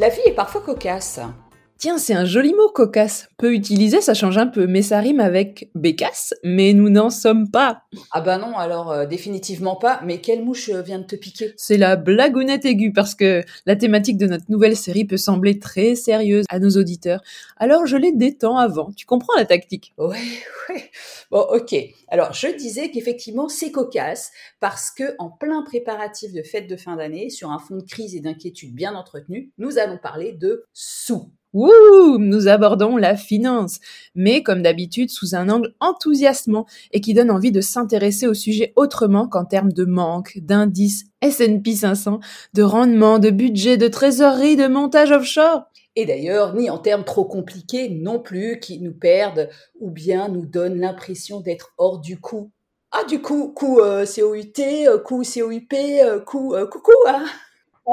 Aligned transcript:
La 0.00 0.08
vie 0.08 0.20
est 0.24 0.32
parfois 0.32 0.62
cocasse. 0.62 1.20
Tiens, 1.80 1.96
c'est 1.96 2.12
un 2.12 2.26
joli 2.26 2.52
mot, 2.52 2.68
cocasse. 2.68 3.26
Peu 3.38 3.54
utilisé, 3.54 4.02
ça 4.02 4.12
change 4.12 4.36
un 4.36 4.48
peu, 4.48 4.66
mais 4.66 4.82
ça 4.82 5.00
rime 5.00 5.18
avec 5.18 5.70
bécasse, 5.74 6.34
mais 6.44 6.74
nous 6.74 6.90
n'en 6.90 7.08
sommes 7.08 7.50
pas. 7.50 7.84
Ah 8.10 8.20
bah 8.20 8.36
non, 8.36 8.54
alors 8.58 8.92
euh, 8.92 9.06
définitivement 9.06 9.76
pas, 9.76 9.98
mais 10.04 10.20
quelle 10.20 10.44
mouche 10.44 10.68
euh, 10.68 10.82
vient 10.82 10.98
de 10.98 11.06
te 11.06 11.16
piquer? 11.16 11.54
C'est 11.56 11.78
la 11.78 11.96
blagounette 11.96 12.66
aiguë, 12.66 12.92
parce 12.92 13.14
que 13.14 13.42
la 13.64 13.76
thématique 13.76 14.18
de 14.18 14.26
notre 14.26 14.44
nouvelle 14.50 14.76
série 14.76 15.06
peut 15.06 15.16
sembler 15.16 15.58
très 15.58 15.94
sérieuse 15.94 16.44
à 16.50 16.58
nos 16.58 16.68
auditeurs. 16.68 17.22
Alors 17.56 17.86
je 17.86 17.96
les 17.96 18.12
détends 18.12 18.58
avant, 18.58 18.92
tu 18.92 19.06
comprends 19.06 19.32
la 19.38 19.46
tactique? 19.46 19.94
Ouais, 19.96 20.18
ouais. 20.68 20.90
Bon, 21.30 21.46
ok. 21.50 21.74
Alors 22.08 22.34
je 22.34 22.48
disais 22.48 22.90
qu'effectivement 22.90 23.48
c'est 23.48 23.70
cocasse, 23.70 24.32
parce 24.60 24.90
que 24.90 25.14
en 25.18 25.30
plein 25.30 25.62
préparatif 25.62 26.34
de 26.34 26.42
fête 26.42 26.68
de 26.68 26.76
fin 26.76 26.96
d'année, 26.96 27.30
sur 27.30 27.50
un 27.50 27.58
fond 27.58 27.78
de 27.78 27.84
crise 27.84 28.14
et 28.14 28.20
d'inquiétude 28.20 28.74
bien 28.74 28.94
entretenu, 28.94 29.50
nous 29.56 29.78
allons 29.78 29.96
parler 29.96 30.34
de 30.34 30.66
sous. 30.74 31.32
Wouh 31.52 32.18
Nous 32.18 32.46
abordons 32.46 32.96
la 32.96 33.16
finance, 33.16 33.80
mais 34.14 34.44
comme 34.44 34.62
d'habitude 34.62 35.10
sous 35.10 35.34
un 35.34 35.48
angle 35.48 35.74
enthousiasmant 35.80 36.64
et 36.92 37.00
qui 37.00 37.12
donne 37.12 37.30
envie 37.30 37.50
de 37.50 37.60
s'intéresser 37.60 38.28
au 38.28 38.34
sujet 38.34 38.72
autrement 38.76 39.26
qu'en 39.26 39.44
termes 39.44 39.72
de 39.72 39.84
manque, 39.84 40.38
d'indices 40.38 41.06
S&P 41.22 41.74
500, 41.74 42.20
de 42.54 42.62
rendement, 42.62 43.18
de 43.18 43.30
budget, 43.30 43.76
de 43.76 43.88
trésorerie, 43.88 44.54
de 44.54 44.68
montage 44.68 45.10
offshore. 45.10 45.64
Et 45.96 46.06
d'ailleurs, 46.06 46.54
ni 46.54 46.70
en 46.70 46.78
termes 46.78 47.04
trop 47.04 47.24
compliqués 47.24 47.88
non 47.88 48.20
plus, 48.20 48.60
qui 48.60 48.78
nous 48.78 48.94
perdent 48.94 49.48
ou 49.80 49.90
bien 49.90 50.28
nous 50.28 50.46
donnent 50.46 50.78
l'impression 50.78 51.40
d'être 51.40 51.72
hors 51.78 51.98
du 51.98 52.20
coup. 52.20 52.52
Ah, 52.92 53.02
du 53.08 53.20
coup, 53.20 53.48
coup 53.48 53.80
euh, 53.80 54.06
COUT, 54.06 54.60
euh, 54.60 54.98
coup 54.98 55.22
COUP, 55.22 55.72
euh, 55.72 56.20
coup 56.20 56.54
coucou, 56.70 56.92
hein 57.08 57.24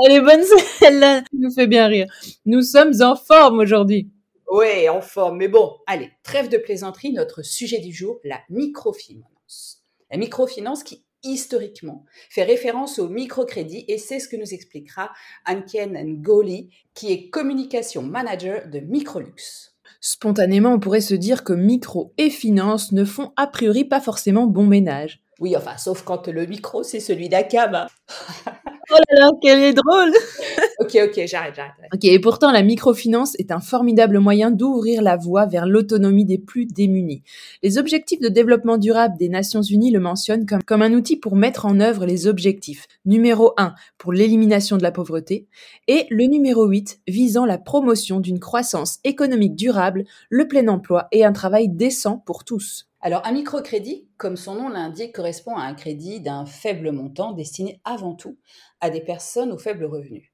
Elle 0.05 0.13
est 0.13 0.21
bonne 0.21 0.43
celle-là, 0.79 1.23
nous 1.33 1.51
fait 1.51 1.67
bien 1.67 1.87
rire. 1.87 2.07
Nous 2.45 2.61
sommes 2.61 2.93
en 3.01 3.15
forme 3.15 3.59
aujourd'hui. 3.59 4.09
Ouais, 4.47 4.87
en 4.89 5.01
forme. 5.01 5.37
Mais 5.37 5.47
bon, 5.47 5.75
allez, 5.87 6.11
trêve 6.23 6.49
de 6.49 6.57
plaisanterie, 6.57 7.13
notre 7.13 7.41
sujet 7.41 7.79
du 7.79 7.91
jour, 7.91 8.19
la 8.23 8.39
microfinance. 8.49 9.83
La 10.09 10.17
microfinance 10.17 10.83
qui, 10.83 11.03
historiquement, 11.23 12.05
fait 12.29 12.43
référence 12.43 12.99
au 12.99 13.09
microcrédit 13.09 13.85
et 13.87 13.97
c'est 13.97 14.19
ce 14.19 14.29
que 14.29 14.37
nous 14.37 14.53
expliquera 14.53 15.11
Anken 15.45 15.97
Ngoli, 15.97 16.69
qui 16.93 17.11
est 17.11 17.29
communication 17.29 18.03
manager 18.03 18.67
de 18.69 18.79
Microlux. 18.79 19.73
Spontanément, 19.99 20.73
on 20.73 20.79
pourrait 20.79 21.01
se 21.01 21.15
dire 21.15 21.43
que 21.43 21.53
micro 21.53 22.13
et 22.17 22.29
finance 22.29 22.91
ne 22.91 23.03
font 23.03 23.33
a 23.35 23.47
priori 23.47 23.83
pas 23.83 23.99
forcément 23.99 24.45
bon 24.45 24.65
ménage. 24.65 25.21
Oui, 25.39 25.55
enfin, 25.57 25.77
sauf 25.77 26.03
quand 26.03 26.27
le 26.27 26.45
micro, 26.45 26.83
c'est 26.83 26.99
celui 26.99 27.29
d'Akam. 27.29 27.87
Oh 28.89 28.95
là 29.09 29.19
là, 29.19 29.31
qu'elle 29.41 29.61
est 29.61 29.73
drôle 29.73 30.13
ok, 30.79 30.97
ok, 31.05 31.25
j'arrête, 31.25 31.55
j'arrête. 31.55 31.73
Ok, 31.93 32.05
et 32.05 32.19
pourtant 32.19 32.51
la 32.51 32.63
microfinance 32.63 33.35
est 33.35 33.51
un 33.51 33.59
formidable 33.59 34.19
moyen 34.19 34.49
d'ouvrir 34.49 35.01
la 35.01 35.17
voie 35.17 35.45
vers 35.45 35.65
l'autonomie 35.65 36.25
des 36.25 36.37
plus 36.37 36.65
démunis. 36.65 37.23
Les 37.63 37.77
objectifs 37.77 38.21
de 38.21 38.29
développement 38.29 38.77
durable 38.77 39.15
des 39.17 39.29
Nations 39.29 39.61
Unies 39.61 39.91
le 39.91 39.99
mentionnent 39.99 40.45
comme, 40.45 40.63
comme 40.63 40.81
un 40.81 40.93
outil 40.93 41.17
pour 41.17 41.35
mettre 41.35 41.65
en 41.65 41.79
œuvre 41.79 42.05
les 42.05 42.27
objectifs. 42.27 42.87
Numéro 43.05 43.53
1, 43.57 43.73
pour 43.97 44.13
l'élimination 44.13 44.77
de 44.77 44.83
la 44.83 44.91
pauvreté, 44.91 45.47
et 45.87 46.05
le 46.09 46.25
numéro 46.25 46.65
8, 46.65 47.01
visant 47.07 47.45
la 47.45 47.57
promotion 47.57 48.19
d'une 48.19 48.39
croissance 48.39 48.99
économique 49.03 49.55
durable, 49.55 50.05
le 50.29 50.47
plein 50.47 50.67
emploi 50.67 51.07
et 51.11 51.25
un 51.25 51.33
travail 51.33 51.69
décent 51.69 52.23
pour 52.25 52.45
tous. 52.45 52.86
Alors, 52.99 53.25
un 53.25 53.31
microcrédit, 53.31 54.09
comme 54.17 54.37
son 54.37 54.55
nom 54.55 54.69
l'indique, 54.69 55.13
correspond 55.13 55.55
à 55.55 55.63
un 55.63 55.75
crédit 55.75 56.19
d'un 56.19 56.45
faible 56.45 56.91
montant 56.91 57.31
destiné 57.31 57.79
avant 57.83 58.15
tout 58.15 58.37
à 58.81 58.89
des 58.89 59.01
personnes 59.01 59.51
aux 59.51 59.59
faibles 59.59 59.85
revenus. 59.85 60.31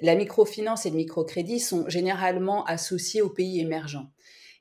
La 0.00 0.14
microfinance 0.14 0.86
et 0.86 0.90
le 0.90 0.96
microcrédit 0.96 1.60
sont 1.60 1.88
généralement 1.88 2.64
associés 2.64 3.20
aux 3.20 3.28
pays 3.28 3.60
émergents. 3.60 4.10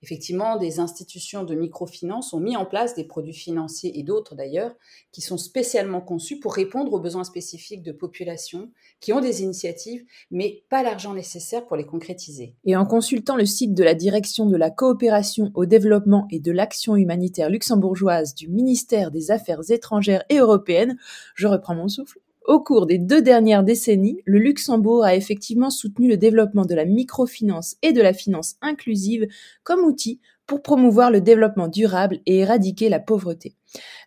Effectivement, 0.06 0.58
des 0.58 0.80
institutions 0.80 1.44
de 1.44 1.56
microfinance 1.56 2.32
ont 2.34 2.40
mis 2.40 2.56
en 2.56 2.68
place 2.68 2.94
des 2.94 3.06
produits 3.06 3.34
financiers 3.34 3.98
et 3.98 4.04
d'autres 4.04 4.36
d'ailleurs 4.36 4.76
qui 5.12 5.22
sont 5.22 5.40
spécialement 5.40 6.00
conçus 6.00 6.40
pour 6.40 6.54
répondre 6.54 6.94
aux 6.94 7.00
besoins 7.00 7.24
spécifiques 7.24 7.82
de 7.82 7.92
populations 7.92 8.70
qui 9.00 9.14
ont 9.14 9.20
des 9.20 9.42
initiatives 9.42 10.06
mais 10.30 10.64
pas 10.70 10.84
l'argent 10.84 11.16
nécessaire 11.16 11.66
pour 11.66 11.76
les 11.76 11.88
concrétiser. 11.88 12.54
Et 12.66 12.76
en 12.76 12.86
consultant 12.86 13.36
le 13.36 13.48
site 13.48 13.74
de 13.74 13.84
la 13.84 13.96
Direction 13.96 14.46
de 14.46 14.56
la 14.56 14.70
coopération 14.70 15.50
au 15.56 15.66
développement 15.66 16.28
et 16.30 16.40
de 16.40 16.52
l'action 16.52 16.96
humanitaire 16.96 17.50
luxembourgeoise 17.50 18.36
du 18.36 18.48
ministère 18.48 19.10
des 19.10 19.32
Affaires 19.32 19.72
étrangères 19.72 20.24
et 20.30 20.38
européennes, 20.38 21.00
je 21.34 21.48
reprends 21.48 21.74
mon 21.74 21.88
souffle, 21.88 22.20
au 22.48 22.60
cours 22.60 22.86
des 22.86 23.00
deux 23.00 23.22
dernières 23.22 23.64
décennies, 23.64 24.22
le 24.26 24.40
Luxembourg 24.40 25.04
a 25.04 25.16
effectivement 25.16 25.70
soutenu 25.70 26.08
le 26.08 26.18
développement 26.18 26.66
de 26.66 26.76
la 26.76 26.86
microfinance 26.86 27.76
et 27.82 27.92
de 27.92 28.02
la 28.02 28.14
finance 28.14 28.56
inclusive 28.62 29.28
comme 29.64 29.84
outil 29.84 30.20
pour 30.46 30.62
promouvoir 30.62 31.10
le 31.10 31.22
développement 31.22 31.68
durable 31.68 32.20
et 32.26 32.38
éradiquer 32.38 32.90
la 32.90 33.00
pauvreté. 33.00 33.56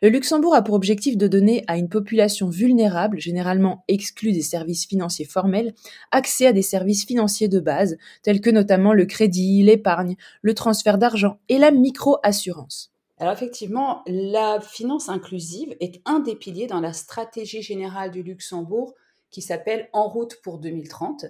Le 0.03 0.09
Luxembourg 0.09 0.54
a 0.54 0.62
pour 0.62 0.76
objectif 0.76 1.16
de 1.16 1.26
donner 1.26 1.65
à 1.66 1.76
une 1.76 1.88
population 1.88 2.49
vulnérable, 2.49 3.19
généralement 3.19 3.84
exclue 3.88 4.32
des 4.32 4.43
services 4.43 4.87
financiers 4.87 5.25
formels, 5.25 5.75
accès 6.12 6.47
à 6.47 6.53
des 6.53 6.62
services 6.62 7.05
financiers 7.06 7.49
de 7.49 7.60
base, 7.60 7.97
tels 8.22 8.41
que 8.41 8.50
notamment 8.50 8.93
le 8.93 9.05
crédit, 9.05 9.62
l'épargne, 9.62 10.16
le 10.43 10.55
transfert 10.55 10.99
d'argent 10.99 11.38
et 11.49 11.59
la 11.59 11.70
micro-assurance. 11.70 12.93
Alors 13.21 13.33
effectivement, 13.33 14.03
la 14.06 14.61
finance 14.61 15.09
inclusive 15.09 15.77
est 15.81 16.01
un 16.05 16.21
des 16.21 16.37
piliers 16.37 16.69
dans 16.69 16.81
la 16.81 16.93
stratégie 16.93 17.62
générale 17.62 18.12
du 18.12 18.23
Luxembourg 18.23 18.95
qui 19.31 19.43
s'appelle 19.43 19.89
En 19.93 20.09
route 20.09 20.41
pour 20.43 20.59
2030. 20.59 21.27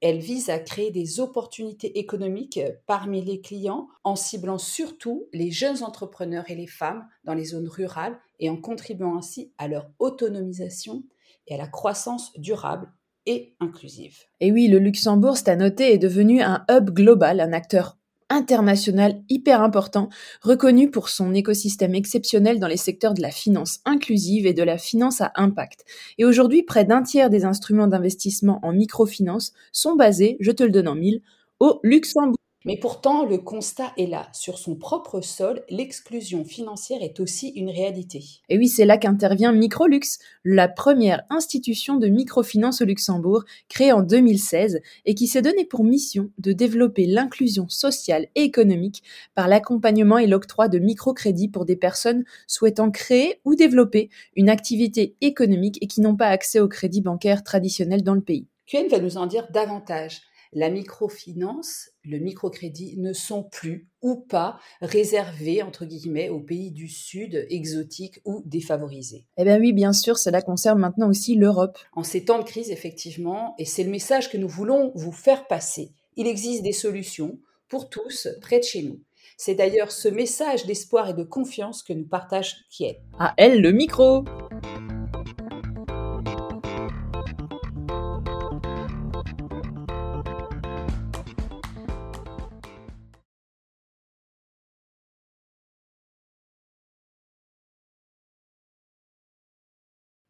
Elle 0.00 0.18
vise 0.18 0.50
à 0.50 0.58
créer 0.58 0.90
des 0.90 1.20
opportunités 1.20 1.98
économiques 1.98 2.60
parmi 2.86 3.22
les 3.22 3.40
clients 3.40 3.88
en 4.04 4.16
ciblant 4.16 4.58
surtout 4.58 5.26
les 5.32 5.50
jeunes 5.50 5.82
entrepreneurs 5.82 6.48
et 6.48 6.54
les 6.54 6.66
femmes 6.66 7.06
dans 7.24 7.34
les 7.34 7.44
zones 7.44 7.68
rurales 7.68 8.18
et 8.40 8.48
en 8.48 8.56
contribuant 8.56 9.16
ainsi 9.16 9.52
à 9.58 9.68
leur 9.68 9.90
autonomisation 9.98 11.02
et 11.46 11.54
à 11.54 11.58
la 11.58 11.68
croissance 11.68 12.32
durable 12.38 12.90
et 13.26 13.54
inclusive. 13.60 14.18
Et 14.40 14.50
oui, 14.50 14.68
le 14.68 14.78
Luxembourg, 14.78 15.36
c'est 15.36 15.48
à 15.48 15.56
noter, 15.56 15.92
est 15.92 15.98
devenu 15.98 16.42
un 16.42 16.64
hub 16.70 16.90
global, 16.90 17.40
un 17.40 17.52
acteur 17.52 17.98
international 18.32 19.22
hyper 19.28 19.62
important, 19.62 20.08
reconnu 20.40 20.90
pour 20.90 21.08
son 21.08 21.34
écosystème 21.34 21.94
exceptionnel 21.94 22.58
dans 22.58 22.66
les 22.66 22.76
secteurs 22.76 23.14
de 23.14 23.22
la 23.22 23.30
finance 23.30 23.80
inclusive 23.84 24.46
et 24.46 24.54
de 24.54 24.62
la 24.62 24.78
finance 24.78 25.20
à 25.20 25.32
impact. 25.36 25.84
Et 26.18 26.24
aujourd'hui, 26.24 26.62
près 26.62 26.84
d'un 26.84 27.02
tiers 27.02 27.30
des 27.30 27.44
instruments 27.44 27.86
d'investissement 27.86 28.58
en 28.62 28.72
microfinance 28.72 29.52
sont 29.72 29.96
basés, 29.96 30.36
je 30.40 30.50
te 30.50 30.62
le 30.62 30.70
donne 30.70 30.88
en 30.88 30.94
mille, 30.94 31.22
au 31.60 31.78
Luxembourg. 31.82 32.41
Mais 32.64 32.76
pourtant, 32.76 33.24
le 33.24 33.38
constat 33.38 33.92
est 33.98 34.06
là. 34.06 34.28
Sur 34.32 34.58
son 34.58 34.76
propre 34.76 35.20
sol, 35.20 35.64
l'exclusion 35.68 36.44
financière 36.44 37.02
est 37.02 37.18
aussi 37.18 37.48
une 37.50 37.70
réalité. 37.70 38.22
Et 38.48 38.58
oui, 38.58 38.68
c'est 38.68 38.84
là 38.84 38.98
qu'intervient 38.98 39.52
Microlux, 39.52 40.18
la 40.44 40.68
première 40.68 41.22
institution 41.28 41.96
de 41.96 42.06
microfinance 42.06 42.80
au 42.80 42.84
Luxembourg, 42.84 43.44
créée 43.68 43.92
en 43.92 44.02
2016 44.02 44.80
et 45.04 45.14
qui 45.14 45.26
s'est 45.26 45.42
donné 45.42 45.64
pour 45.64 45.82
mission 45.82 46.30
de 46.38 46.52
développer 46.52 47.06
l'inclusion 47.06 47.68
sociale 47.68 48.28
et 48.36 48.42
économique 48.42 49.02
par 49.34 49.48
l'accompagnement 49.48 50.18
et 50.18 50.26
l'octroi 50.26 50.68
de 50.68 50.78
microcrédits 50.78 51.48
pour 51.48 51.64
des 51.64 51.76
personnes 51.76 52.24
souhaitant 52.46 52.90
créer 52.90 53.40
ou 53.44 53.56
développer 53.56 54.10
une 54.36 54.48
activité 54.48 55.16
économique 55.20 55.78
et 55.80 55.86
qui 55.86 56.00
n'ont 56.00 56.16
pas 56.16 56.28
accès 56.28 56.60
au 56.60 56.68
crédit 56.68 57.00
bancaire 57.00 57.42
traditionnel 57.42 58.02
dans 58.04 58.14
le 58.14 58.20
pays. 58.20 58.46
QN 58.66 58.88
va 58.88 59.00
nous 59.00 59.16
en 59.16 59.26
dire 59.26 59.48
davantage 59.52 60.22
la 60.52 60.70
microfinance, 60.70 61.90
le 62.04 62.18
microcrédit 62.18 62.96
ne 62.98 63.12
sont 63.12 63.42
plus 63.42 63.88
ou 64.02 64.16
pas 64.16 64.58
réservés, 64.80 65.62
entre 65.62 65.84
guillemets, 65.86 66.28
aux 66.28 66.40
pays 66.40 66.70
du 66.70 66.88
Sud, 66.88 67.46
exotiques 67.48 68.20
ou 68.24 68.42
défavorisés. 68.44 69.24
Eh 69.38 69.44
bien 69.44 69.58
oui, 69.58 69.72
bien 69.72 69.92
sûr, 69.92 70.18
cela 70.18 70.42
concerne 70.42 70.78
maintenant 70.78 71.08
aussi 71.08 71.36
l'Europe. 71.36 71.78
En 71.94 72.02
ces 72.02 72.24
temps 72.24 72.38
de 72.38 72.44
crise, 72.44 72.70
effectivement, 72.70 73.54
et 73.58 73.64
c'est 73.64 73.84
le 73.84 73.90
message 73.90 74.30
que 74.30 74.36
nous 74.36 74.48
voulons 74.48 74.92
vous 74.94 75.12
faire 75.12 75.46
passer, 75.46 75.92
il 76.16 76.26
existe 76.26 76.62
des 76.62 76.72
solutions 76.72 77.38
pour 77.68 77.88
tous 77.88 78.28
près 78.42 78.58
de 78.58 78.64
chez 78.64 78.82
nous. 78.82 79.00
C'est 79.38 79.54
d'ailleurs 79.54 79.90
ce 79.90 80.08
message 80.08 80.66
d'espoir 80.66 81.08
et 81.08 81.14
de 81.14 81.24
confiance 81.24 81.82
que 81.82 81.94
nous 81.94 82.06
partage 82.06 82.64
Kiet. 82.70 83.00
À 83.18 83.32
elle 83.38 83.60
le 83.62 83.72
micro 83.72 84.24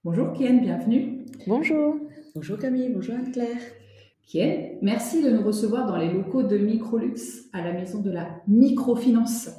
Bonjour 0.05 0.33
Kian, 0.33 0.57
bienvenue. 0.61 1.27
Bonjour. 1.47 1.95
Bonjour 2.35 2.59
Camille, 2.59 2.89
bonjour 2.93 3.15
Anne-Claire. 3.15 3.61
Ok, 4.27 4.41
merci 4.83 5.23
de 5.23 5.31
nous 5.31 5.45
recevoir 5.45 5.87
dans 5.87 5.97
les 5.97 6.13
locaux 6.13 6.43
de 6.43 6.59
Microlux 6.59 7.15
à 7.53 7.63
la 7.63 7.73
maison 7.73 8.01
de 8.01 8.11
la 8.11 8.43
microfinance. 8.49 9.51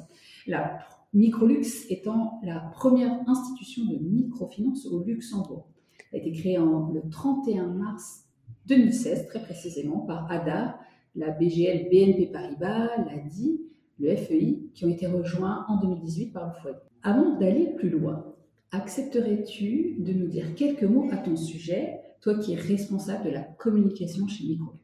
La 0.46 0.80
Microlux 1.14 1.86
étant 1.88 2.40
la 2.42 2.60
première 2.60 3.26
institution 3.26 3.86
de 3.86 3.96
microfinance 3.96 4.84
au 4.84 5.02
Luxembourg. 5.02 5.66
Elle 6.12 6.20
a 6.20 6.22
été 6.22 6.38
créée 6.38 6.58
en, 6.58 6.90
le 6.92 7.00
31 7.08 7.68
mars 7.68 8.26
2016, 8.66 9.28
très 9.28 9.40
précisément, 9.40 10.00
par 10.00 10.30
ADA, 10.30 10.78
la 11.16 11.30
BGL 11.30 11.88
BNP 11.88 12.26
Paribas, 12.30 12.90
l'ADI, 12.98 13.62
le 13.98 14.14
FEI, 14.14 14.68
qui 14.74 14.84
ont 14.84 14.90
été 14.90 15.06
rejoints 15.06 15.64
en 15.68 15.80
2018 15.80 16.34
par 16.34 16.48
le 16.48 16.52
foyer. 16.60 16.76
Avant 17.02 17.38
d'aller 17.38 17.72
plus 17.78 17.88
loin, 17.88 18.33
accepterais-tu 18.74 19.96
de 19.98 20.12
nous 20.12 20.26
dire 20.26 20.54
quelques 20.54 20.82
mots 20.84 21.08
à 21.12 21.16
ton 21.16 21.36
sujet, 21.36 22.00
toi 22.20 22.38
qui 22.38 22.54
es 22.54 22.56
responsable 22.56 23.24
de 23.24 23.30
la 23.30 23.42
communication 23.42 24.26
chez 24.26 24.44
Microlux 24.44 24.78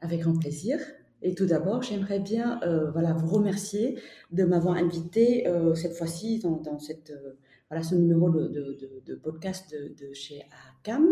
Avec 0.00 0.20
grand 0.20 0.38
plaisir. 0.38 0.78
Et 1.22 1.34
tout 1.34 1.46
d'abord, 1.46 1.82
j'aimerais 1.82 2.20
bien 2.20 2.60
euh, 2.62 2.90
voilà, 2.90 3.14
vous 3.14 3.28
remercier 3.28 3.98
de 4.30 4.44
m'avoir 4.44 4.76
invité 4.76 5.48
euh, 5.48 5.74
cette 5.74 5.94
fois-ci 5.94 6.38
dans, 6.38 6.60
dans 6.60 6.78
cette, 6.78 7.10
euh, 7.10 7.38
voilà, 7.70 7.82
ce 7.82 7.94
numéro 7.94 8.28
de, 8.28 8.48
de, 8.48 8.78
de, 8.78 9.02
de 9.06 9.14
podcast 9.14 9.74
de, 9.74 10.12
chez 10.12 10.42
ACAM, 10.82 11.08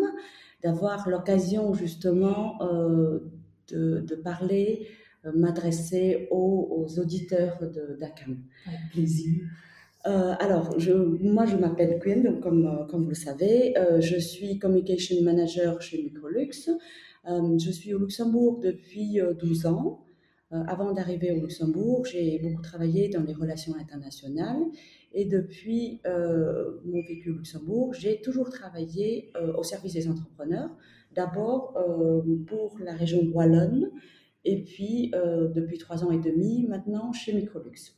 d'avoir 0.62 1.08
l'occasion 1.08 1.73
justement 1.73 2.58
de, 3.70 4.15
parler, 4.23 4.87
m'adresser 5.35 6.29
aux, 6.31 6.69
aux, 6.70 7.00
auditeurs 7.00 7.58
d'ACAM. 7.99 8.38
Avec 8.67 8.81
plaisir. 8.93 9.44
Alors, 10.05 10.79
je, 10.79 10.93
moi, 10.93 11.47
je 11.47 11.57
m'appelle 11.57 12.01
Quinn, 12.03 12.23
donc 12.23 12.41
comme, 12.41 12.87
comme 12.91 13.05
vous 13.05 13.11
le 13.11 13.15
savez, 13.15 13.75
je 14.01 14.19
suis 14.19 14.59
Communication 14.59 15.23
Manager 15.23 15.81
chez 15.81 16.03
Microlux. 16.03 16.69
Euh, 17.29 17.59
je 17.59 17.71
suis 17.71 17.95
au 17.95 17.99
Luxembourg 17.99 18.59
depuis 18.61 19.21
12 19.41 19.67
euh, 19.67 19.69
ans. 19.69 20.05
Euh, 20.53 20.63
avant 20.67 20.93
d'arriver 20.93 21.31
au 21.33 21.41
Luxembourg, 21.41 22.05
j'ai 22.05 22.39
beaucoup 22.41 22.63
travaillé 22.63 23.09
dans 23.09 23.23
les 23.23 23.33
relations 23.33 23.75
internationales 23.77 24.63
et 25.15 25.25
depuis 25.27 26.01
mon 26.05 27.03
vécu 27.03 27.31
au 27.31 27.35
Luxembourg, 27.35 27.93
j'ai 27.93 28.21
toujours 28.23 28.49
travaillé 28.49 29.31
au 29.59 29.63
service 29.63 29.93
des 29.93 30.09
entrepreneurs. 30.09 30.71
D'abord 31.15 31.75
pour 32.47 32.79
la 32.83 32.95
région 32.95 33.21
Wallonne 33.35 33.91
et 34.47 34.65
puis 34.65 35.11
depuis 35.13 35.77
trois 35.77 36.03
ans 36.03 36.11
et 36.13 36.19
demi 36.19 36.67
maintenant 36.67 37.13
chez 37.13 37.35
Microlux. 37.35 37.93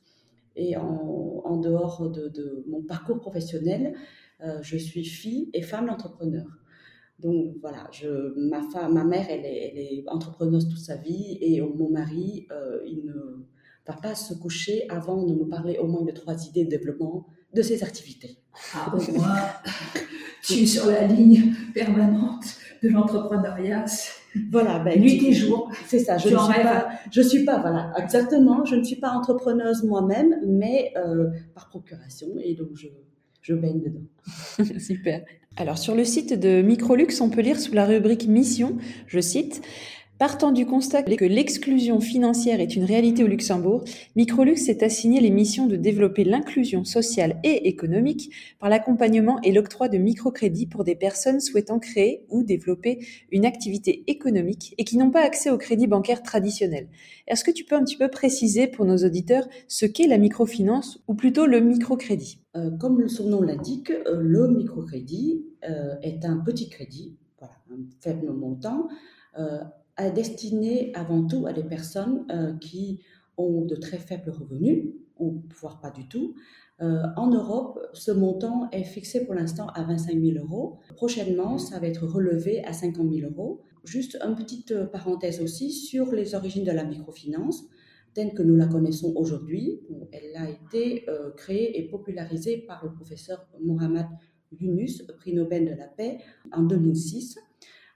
Et 0.56 0.77
en, 0.77 1.56
dehors 1.56 2.11
de, 2.11 2.65
mon 2.69 2.83
parcours 2.83 3.21
professionnel, 3.21 3.95
je 4.61 4.77
suis 4.77 5.05
fille 5.05 5.51
et 5.55 5.62
femme 5.62 5.87
d'entrepreneur. 5.87 6.47
Donc 7.21 7.55
voilà, 7.61 7.89
ma, 8.37 9.05
mère, 9.05 9.27
elle 9.31 9.47
est, 9.47 10.05
entrepreneuse 10.09 10.69
toute 10.69 10.79
sa 10.79 10.97
vie 10.97 11.39
et 11.41 11.61
mon 11.61 11.91
mari, 11.91 12.47
euh, 12.51 12.81
il 12.87 13.05
ne 13.05 13.47
va 13.87 13.95
pas 13.95 14.15
se 14.15 14.35
coucher 14.35 14.87
avant 14.89 15.25
de 15.25 15.35
me 15.35 15.49
parler 15.49 15.79
au 15.79 15.87
moins 15.87 16.05
de 16.05 16.11
trois 16.11 16.47
idées 16.47 16.65
de 16.65 16.71
développement 16.71 17.27
de 17.55 17.62
ses 17.62 17.85
activités. 17.85 18.39
Ah, 18.75 18.93
moi, 19.12 19.37
je 20.43 20.53
suis 20.53 20.67
sur 20.67 20.87
la 20.87 21.06
ligne 21.06 21.55
permanente 21.73 22.45
de 22.83 22.89
l'entrepreneuriat. 22.89 23.85
Voilà, 24.50 24.78
ben, 24.78 25.00
nuit 25.00 25.25
et 25.26 25.32
jour. 25.32 25.70
C'est 25.86 25.98
ça. 25.98 26.19
Je 26.19 26.28
ne 26.28 26.38
suis 26.38 26.62
pas, 26.62 26.88
je 27.10 27.20
suis 27.20 27.44
pas, 27.44 27.60
voilà, 27.60 27.92
exactement. 27.98 28.64
Je 28.64 28.76
ne 28.76 28.82
suis 28.82 28.96
pas 28.96 29.10
entrepreneuse 29.10 29.84
moi-même, 29.84 30.36
mais 30.46 30.92
euh, 30.96 31.31
par 31.54 31.69
procuration, 31.69 32.28
et 32.42 32.54
donc 32.54 32.70
je, 32.75 32.88
je 33.42 33.54
baigne 33.54 33.81
dedans. 33.81 34.75
Super. 34.78 35.25
Alors 35.56 35.78
sur 35.78 35.94
le 35.94 36.04
site 36.04 36.38
de 36.38 36.62
Microlux, 36.62 37.20
on 37.20 37.31
peut 37.31 37.40
lire 37.40 37.60
sous 37.60 37.75
la 37.75 37.84
rubrique 37.84 38.26
Mission, 38.26 38.76
je 39.06 39.20
cite, 39.20 39.62
Partant 40.19 40.52
du 40.52 40.64
constat 40.64 41.02
que 41.02 41.25
l'exclusion 41.25 41.99
financière 41.99 42.61
est 42.61 42.76
une 42.76 42.84
réalité 42.84 43.25
au 43.25 43.26
Luxembourg, 43.26 43.82
Microlux 44.14 44.56
s'est 44.56 44.84
assigné 44.84 45.20
les 45.20 45.31
missions 45.31 45.66
de 45.66 45.75
développer 45.75 46.22
l'inclusion 46.22 46.84
sociale 46.84 47.40
et 47.43 47.66
économique 47.66 48.31
par 48.61 48.69
l'accompagnement 48.69 49.40
et 49.43 49.50
l'octroi 49.50 49.88
de 49.88 49.99
microcrédits 49.99 50.69
pour 50.69 50.84
des 50.84 50.94
personnes 50.94 51.40
souhaitant 51.40 51.81
créer 51.81 52.26
ou 52.28 52.44
développer 52.44 53.05
une 53.32 53.44
activité 53.44 54.05
économique 54.06 54.76
et 54.78 54.84
qui 54.84 54.99
n'ont 54.99 55.11
pas 55.11 55.22
accès 55.22 55.50
au 55.50 55.58
crédit 55.58 55.88
bancaire 55.88 56.22
traditionnel. 56.22 56.87
Est-ce 57.26 57.43
que 57.43 57.50
tu 57.50 57.64
peux 57.64 57.75
un 57.75 57.82
petit 57.82 57.99
peu 57.99 58.08
préciser 58.08 58.69
pour 58.69 58.84
nos 58.84 58.99
auditeurs 58.99 59.49
ce 59.67 59.84
qu'est 59.84 60.06
la 60.06 60.19
microfinance 60.19 61.02
ou 61.08 61.14
plutôt 61.14 61.46
le 61.46 61.58
microcrédit? 61.58 62.38
Euh, 62.55 62.70
Comme 62.78 63.08
son 63.08 63.28
nom 63.28 63.43
l'indique, 63.43 63.90
euh, 63.90 64.20
le 64.20 64.46
microcrédit 64.46 65.44
euh, 65.69 65.96
est 66.02 66.25
un 66.25 66.37
petit 66.37 66.69
crédit, 66.69 67.17
voilà, 67.40 67.55
un 67.72 67.82
faible 68.00 68.32
montant 68.32 68.88
à 69.96 70.11
destiné 70.11 70.93
avant 70.94 71.26
tout 71.26 71.46
à 71.46 71.52
des 71.52 71.62
personnes 71.62 72.26
euh, 72.31 72.55
qui 72.58 73.00
ont 73.37 73.64
de 73.64 73.76
très 73.76 73.99
faibles 73.99 74.31
revenus, 74.31 74.93
ou 75.19 75.43
voire 75.61 75.81
pas 75.81 75.91
du 75.91 76.08
tout. 76.08 76.35
Euh, 76.81 77.02
en 77.17 77.31
Europe, 77.31 77.79
ce 77.93 78.11
montant 78.11 78.69
est 78.73 78.85
fixé 78.85 79.25
pour 79.25 79.35
l'instant 79.35 79.69
à 79.69 79.85
25 79.85 80.20
000 80.20 80.44
euros. 80.44 80.79
Prochainement, 80.96 81.58
ça 81.58 81.79
va 81.79 81.87
être 81.87 82.06
relevé 82.06 82.64
à 82.64 82.73
50 82.73 83.12
000 83.12 83.31
euros. 83.31 83.61
Juste 83.85 84.19
une 84.25 84.35
petite 84.35 84.73
euh, 84.73 84.87
parenthèse 84.87 85.41
aussi 85.41 85.70
sur 85.70 86.12
les 86.12 86.35
origines 86.35 86.64
de 86.64 86.73
la 86.73 86.85
microfinance 86.85 87.64
telle 88.14 88.32
que 88.32 88.43
nous 88.43 88.55
la 88.55 88.67
connaissons 88.67 89.12
aujourd'hui. 89.17 89.81
Elle 90.12 90.37
a 90.37 90.49
été 90.49 91.05
créée 91.37 91.81
et 91.81 91.88
popularisée 91.88 92.58
par 92.58 92.85
le 92.85 92.93
professeur 92.93 93.44
Mohamed 93.61 94.06
Yunus, 94.52 95.05
prix 95.19 95.35
Nobel 95.35 95.64
de 95.64 95.75
la 95.75 95.88
paix, 95.88 96.19
en 96.52 96.62
2006. 96.62 97.41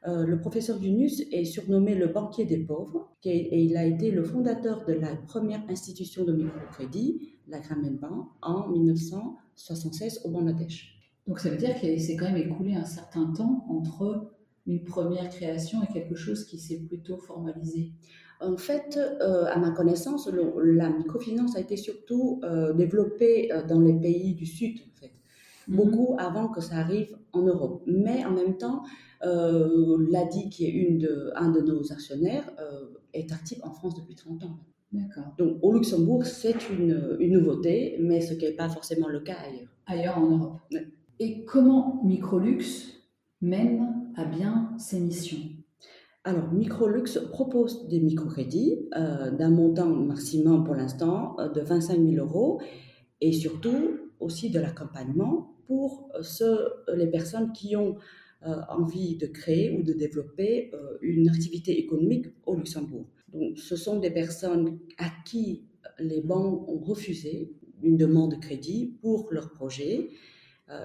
Euh, 0.07 0.25
le 0.25 0.39
professeur 0.39 0.81
Yunus 0.81 1.23
est 1.33 1.45
surnommé 1.45 1.95
le 1.95 2.07
banquier 2.07 2.45
des 2.45 2.59
pauvres 2.59 3.11
et 3.25 3.65
il 3.65 3.77
a 3.77 3.85
été 3.85 4.11
le 4.11 4.23
fondateur 4.23 4.85
de 4.87 4.93
la 4.93 5.17
première 5.17 5.63
institution 5.69 6.25
de 6.25 6.33
microcrédit, 6.33 7.33
la 7.49 7.59
Grameen 7.59 7.97
Bank, 7.97 8.29
en 8.41 8.69
1976 8.69 10.23
au 10.25 10.31
Bangladesh. 10.31 10.95
Donc 11.27 11.41
ça 11.41 11.51
veut 11.51 11.57
dire 11.57 11.75
qu'il 11.81 12.01
s'est 12.01 12.17
quand 12.17 12.27
même 12.27 12.37
écoulé 12.37 12.75
un 12.75 12.85
certain 12.85 13.33
temps 13.33 13.67
entre 13.69 14.31
une 14.67 14.85
première 14.85 15.29
création 15.31 15.83
et 15.83 15.93
quelque 15.93 16.15
chose 16.15 16.45
qui 16.45 16.59
s'est 16.59 16.79
plutôt 16.79 17.19
formalisé. 17.19 17.93
En 18.41 18.57
fait, 18.57 18.97
euh, 18.97 19.47
à 19.47 19.59
ma 19.59 19.73
connaissance, 19.73 20.31
la 20.63 20.91
microfinance 20.91 21.57
a 21.57 21.61
été 21.61 21.77
surtout 21.77 22.41
euh, 22.45 22.73
développée 22.73 23.51
dans 23.69 23.81
les 23.81 23.95
pays 23.95 24.35
du 24.35 24.47
Sud, 24.47 24.79
en 24.79 25.01
fait. 25.01 25.13
Mhm. 25.69 25.77
beaucoup 25.77 26.17
avant 26.19 26.49
que 26.49 26.61
ça 26.61 26.77
arrive 26.77 27.17
en 27.33 27.43
Europe. 27.43 27.83
Mais 27.87 28.25
en 28.25 28.31
même 28.31 28.57
temps, 28.57 28.83
euh, 29.25 30.07
l'ADI, 30.11 30.49
qui 30.49 30.67
est 30.67 30.71
une 30.71 30.99
de, 30.99 31.31
un 31.35 31.51
de 31.51 31.61
nos 31.61 31.93
actionnaires, 31.93 32.51
euh, 32.61 32.87
est 33.13 33.33
actif 33.33 33.59
en 33.63 33.73
France 33.73 33.95
depuis 33.95 34.15
30 34.15 34.45
ans. 34.45 34.59
D'accord. 34.93 35.35
Donc 35.39 35.59
au 35.63 35.73
Luxembourg, 35.73 36.25
c'est 36.25 36.71
une, 36.71 37.17
une, 37.21 37.33
nouveauté, 37.33 37.97
mais 38.01 38.21
ce 38.21 38.35
qui 38.35 38.45
n'est 38.45 38.53
pas 38.53 38.69
forcément 38.69 39.09
le 39.09 39.21
cas 39.21 39.37
ailleurs. 39.47 39.69
Ailleurs 39.87 40.19
en 40.19 40.31
Europe. 40.31 40.61
Et 41.19 41.45
comment 41.45 42.01
Microlux 42.05 42.65
mène 43.41 44.13
à 44.17 44.25
bien 44.25 44.71
ses 44.79 45.01
missions? 45.01 45.41
Alors, 46.25 46.53
Microlux 46.53 47.19
propose 47.31 47.89
des 47.89 48.01
microcrédits 48.01 48.89
euh, 48.97 49.31
d'un 49.31 49.51
montant 49.51 49.87
maximum 49.87 50.65
pour 50.65 50.75
l'instant 50.75 51.37
euh, 51.39 51.49
de 51.49 51.61
25 51.61 51.99
000 51.99 52.25
euros 52.25 52.61
et 53.21 53.33
surtout 53.33 53.99
aussi 54.21 54.51
de 54.51 54.61
l'accompagnement 54.61 55.55
pour 55.67 56.11
les 56.95 57.07
personnes 57.07 57.53
qui 57.53 57.77
ont 57.77 57.97
envie 58.69 59.17
de 59.17 59.27
créer 59.27 59.77
ou 59.77 59.83
de 59.83 59.93
développer 59.93 60.71
euh, 60.73 60.99
une 61.03 61.29
activité 61.29 61.79
économique 61.79 62.27
au 62.47 62.57
Luxembourg. 62.57 63.07
Donc, 63.33 63.59
ce 63.59 63.77
sont 63.77 63.99
des 63.99 64.11
personnes 64.11 64.79
à 64.99 65.11
qui 65.25 65.65
les 65.99 66.21
banques 66.21 66.69
ont 66.69 66.79
refusé 66.79 67.53
une 67.83 67.97
demande 67.97 68.33
de 68.33 68.37
crédit 68.37 68.99
pour 69.01 69.29
leur 69.31 69.51
projet. 69.51 70.11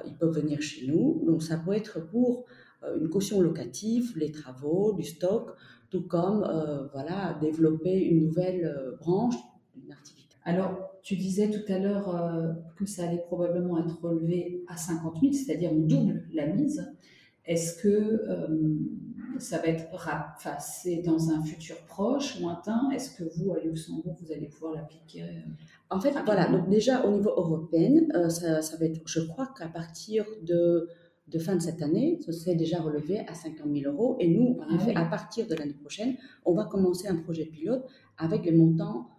ils 0.05 0.15
peuvent 0.17 0.36
venir 0.36 0.62
chez 0.62 0.88
nous. 0.88 1.24
Donc, 1.25 1.41
ça 1.43 1.57
peut 1.57 1.74
être 1.74 2.00
pour 2.12 2.45
une 3.00 3.10
caution 3.10 3.41
locative, 3.41 4.13
les 4.17 4.31
travaux, 4.31 4.93
du 4.93 5.03
stock, 5.03 5.51
tout 5.89 6.03
comme 6.03 6.41
voilà, 6.93 7.38
développer 7.41 7.98
une 7.98 8.27
nouvelle 8.27 8.95
branche, 9.00 9.36
une 9.75 9.91
activité. 9.91 10.24
Alors, 10.45 10.93
tu 11.01 11.15
disais 11.15 11.50
tout 11.50 11.72
à 11.72 11.79
l'heure 11.79 12.15
euh, 12.15 12.53
que 12.77 12.86
ça 12.86 13.07
allait 13.07 13.24
probablement 13.27 13.77
être 13.83 14.01
relevé 14.01 14.63
à 14.67 14.77
50 14.77 15.19
000, 15.22 15.33
c'est-à-dire 15.33 15.72
double 15.74 16.24
la 16.33 16.48
mise. 16.48 16.86
Est-ce 17.45 17.81
que 17.81 17.89
euh, 17.89 18.47
ça 19.38 19.57
va 19.57 19.67
être 19.67 19.85
enfin, 19.93 20.57
c'est 20.59 20.97
dans 20.97 21.29
un 21.29 21.43
futur 21.43 21.75
proche, 21.88 22.39
lointain? 22.39 22.89
Est-ce 22.91 23.17
que 23.17 23.23
vous, 23.35 23.53
à 23.53 23.59
Luxembourg, 23.59 24.15
vous 24.21 24.31
allez 24.31 24.47
pouvoir 24.47 24.73
l'appliquer 24.75 25.23
euh, 25.23 25.25
En 25.89 26.00
fait, 26.00 26.12
voilà. 26.25 26.50
Donc 26.50 26.69
déjà 26.69 27.05
au 27.05 27.12
niveau 27.12 27.31
européen, 27.31 28.07
ça, 28.29 28.62
va 28.77 28.85
être, 28.85 29.01
je 29.05 29.19
crois 29.21 29.50
qu'à 29.57 29.67
partir 29.67 30.25
de, 30.41 30.88
de 31.27 31.39
fin 31.39 31.55
de 31.55 31.62
cette 31.62 31.81
année, 31.81 32.19
ça 32.25 32.31
s'est 32.31 32.55
déjà 32.55 32.81
relevé 32.81 33.19
à 33.27 33.33
50 33.33 33.67
000 33.73 33.91
euros. 33.91 34.15
Et 34.19 34.29
nous, 34.29 34.59
en 34.62 34.67
ah 34.69 34.75
effet, 34.75 34.95
à 34.95 35.05
partir 35.05 35.45
de 35.45 35.55
l'année 35.55 35.73
prochaine, 35.73 36.15
on 36.45 36.53
va 36.53 36.63
commencer 36.63 37.09
un 37.09 37.17
projet 37.17 37.45
pilote 37.45 37.85
avec 38.17 38.45
les 38.45 38.53
montants 38.53 39.09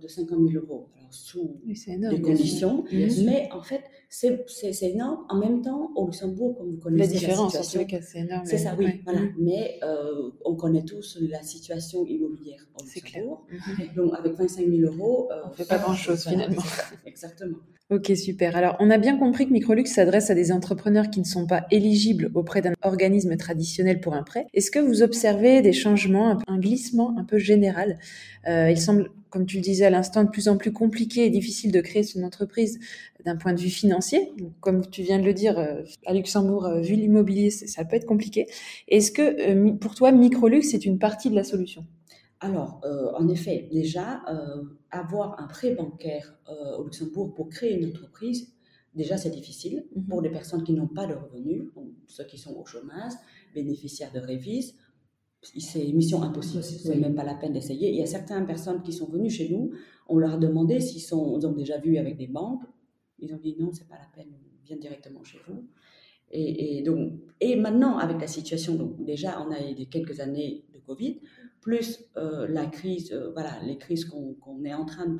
de 0.00 0.06
50 0.06 0.38
000 0.48 0.64
euros, 0.64 0.86
alors 0.96 1.12
sous 1.12 1.60
des 1.66 2.20
conditions. 2.20 2.84
Mais 2.92 3.48
en 3.50 3.62
fait, 3.62 3.82
c'est 4.12 4.90
énorme. 4.90 5.24
En 5.30 5.38
même 5.38 5.62
temps, 5.62 5.90
au 5.96 6.06
Luxembourg, 6.06 6.54
comme 6.58 6.72
vous 6.72 6.76
connaissez 6.76 7.14
la 7.14 7.18
différence, 7.18 7.54
la 7.54 7.62
situation, 7.62 8.00
c'est 8.02 8.18
énorme. 8.18 8.44
C'est 8.44 8.58
ça, 8.58 8.74
oui. 8.78 9.00
Voilà. 9.04 9.20
Mm. 9.20 9.34
Mais 9.38 9.78
euh, 9.82 10.30
on 10.44 10.54
connaît 10.54 10.84
tous 10.84 11.18
la 11.20 11.42
situation 11.42 12.04
immobilière 12.04 12.60
au 12.78 12.84
Luxembourg. 12.84 13.46
Clair. 13.46 13.88
Mm-hmm. 13.88 13.94
Donc, 13.94 14.12
avec 14.18 14.34
25 14.34 14.66
000 14.66 14.92
euros, 14.92 15.30
euh, 15.32 15.40
on 15.46 15.48
ne 15.48 15.54
fait 15.54 15.64
pas 15.64 15.78
grand-chose 15.78 16.24
finalement. 16.24 16.62
Exactement. 17.06 17.56
Ok, 17.92 18.10
super. 18.16 18.56
Alors, 18.56 18.76
on 18.80 18.90
a 18.90 18.96
bien 18.96 19.18
compris 19.18 19.46
que 19.46 19.52
Microlux 19.52 19.84
s'adresse 19.84 20.30
à 20.30 20.34
des 20.34 20.50
entrepreneurs 20.50 21.10
qui 21.10 21.20
ne 21.20 21.26
sont 21.26 21.46
pas 21.46 21.66
éligibles 21.70 22.30
auprès 22.34 22.62
d'un 22.62 22.72
organisme 22.82 23.36
traditionnel 23.36 24.00
pour 24.00 24.14
un 24.14 24.22
prêt. 24.22 24.46
Est-ce 24.54 24.70
que 24.70 24.78
vous 24.78 25.02
observez 25.02 25.60
des 25.60 25.74
changements, 25.74 26.38
un 26.46 26.58
glissement 26.58 27.14
un 27.18 27.24
peu 27.24 27.36
général? 27.36 27.98
Euh, 28.48 28.70
Il 28.70 28.80
semble, 28.80 29.10
comme 29.28 29.44
tu 29.44 29.56
le 29.56 29.62
disais 29.62 29.84
à 29.84 29.90
l'instant, 29.90 30.24
de 30.24 30.30
plus 30.30 30.48
en 30.48 30.56
plus 30.56 30.72
compliqué 30.72 31.26
et 31.26 31.30
difficile 31.30 31.70
de 31.70 31.82
créer 31.82 32.02
son 32.02 32.22
entreprise 32.22 32.78
d'un 33.26 33.36
point 33.36 33.52
de 33.52 33.60
vue 33.60 33.68
financier. 33.68 34.01
Comme 34.60 34.88
tu 34.88 35.02
viens 35.02 35.18
de 35.18 35.24
le 35.24 35.34
dire, 35.34 35.58
euh, 35.58 35.82
à 36.06 36.14
Luxembourg, 36.14 36.66
euh, 36.66 36.80
vu 36.80 36.94
l'immobilier, 36.94 37.50
ça 37.50 37.84
peut 37.84 37.96
être 37.96 38.06
compliqué. 38.06 38.46
Est-ce 38.88 39.12
que 39.12 39.72
pour 39.78 39.94
toi, 39.94 40.12
Microlux 40.12 40.74
est 40.74 40.84
une 40.84 40.98
partie 40.98 41.30
de 41.30 41.34
la 41.34 41.44
solution? 41.44 41.86
Alors, 42.40 42.80
en 43.16 43.28
effet, 43.28 43.68
déjà, 43.70 44.20
avoir 44.92 45.40
un 45.40 45.46
prêt 45.46 45.74
bancaire 45.74 46.36
euh, 46.48 46.76
au 46.76 46.84
Luxembourg 46.84 47.34
pour 47.34 47.48
créer 47.48 47.78
une 47.78 47.88
entreprise, 47.88 48.52
déjà 48.94 49.16
c'est 49.16 49.30
difficile 49.30 49.86
mhm. 49.96 50.06
pour 50.06 50.20
les 50.20 50.30
personnes 50.30 50.62
qui 50.62 50.74
n'ont 50.74 50.86
pas 50.86 51.06
de 51.06 51.14
revenus, 51.14 51.64
ceux 52.06 52.24
qui 52.24 52.38
sont 52.38 52.54
au 52.54 52.64
chômage, 52.64 53.12
bénéficiaires 53.54 54.12
de 54.12 54.20
révises. 54.20 54.74
C'est 55.42 55.84
mission 55.92 56.22
impossible, 56.22 56.62
c'est 56.62 56.94
même 56.94 57.16
pas 57.16 57.24
la 57.24 57.34
peine 57.34 57.52
d'essayer. 57.52 57.90
Il 57.90 57.96
y 57.96 58.02
a 58.02 58.06
certaines 58.06 58.46
personnes 58.46 58.80
qui 58.82 58.92
sont 58.92 59.10
venues 59.10 59.30
chez 59.30 59.48
nous, 59.48 59.72
on 60.06 60.18
leur 60.18 60.34
a 60.34 60.36
demandé 60.36 60.78
s'ils 60.78 61.14
ont 61.14 61.52
déjà 61.52 61.78
vu 61.78 61.96
avec 61.96 62.16
des 62.16 62.28
banques, 62.28 62.62
ils 63.22 63.32
ont 63.32 63.38
dit 63.38 63.56
non, 63.58 63.72
c'est 63.72 63.88
pas 63.88 63.98
la 63.98 64.08
peine, 64.14 64.32
viens 64.64 64.76
directement 64.76 65.22
chez 65.24 65.38
vous. 65.46 65.64
Et, 66.34 66.82
donc, 66.82 67.12
et 67.40 67.56
maintenant, 67.56 67.98
avec 67.98 68.18
la 68.18 68.26
situation, 68.26 68.76
donc 68.76 69.04
déjà, 69.04 69.42
on 69.42 69.50
a 69.50 69.60
eu 69.60 69.86
quelques 69.86 70.20
années 70.20 70.64
de 70.72 70.78
Covid, 70.78 71.20
plus 71.60 72.04
euh, 72.16 72.46
la 72.48 72.64
crise, 72.64 73.12
euh, 73.12 73.30
voilà, 73.32 73.60
les 73.64 73.76
crises 73.76 74.06
qu'on 74.06 74.64
est 74.64 74.72
en 74.72 74.86
train 74.86 75.18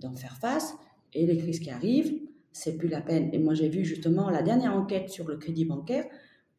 d'en 0.00 0.14
faire 0.14 0.36
face 0.38 0.74
et 1.12 1.26
les 1.26 1.36
crises 1.36 1.60
qui 1.60 1.70
arrivent, 1.70 2.18
c'est 2.50 2.78
plus 2.78 2.88
la 2.88 3.02
peine. 3.02 3.28
Et 3.34 3.38
moi, 3.38 3.52
j'ai 3.52 3.68
vu 3.68 3.84
justement 3.84 4.30
la 4.30 4.42
dernière 4.42 4.74
enquête 4.74 5.10
sur 5.10 5.28
le 5.28 5.36
crédit 5.36 5.66
bancaire, 5.66 6.06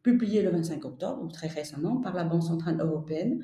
publiée 0.04 0.44
le 0.44 0.52
25 0.52 0.86
octobre, 0.86 1.28
très 1.32 1.48
récemment, 1.48 1.98
par 1.98 2.14
la 2.14 2.26
Banque 2.26 2.44
centrale 2.44 2.80
européenne, 2.80 3.44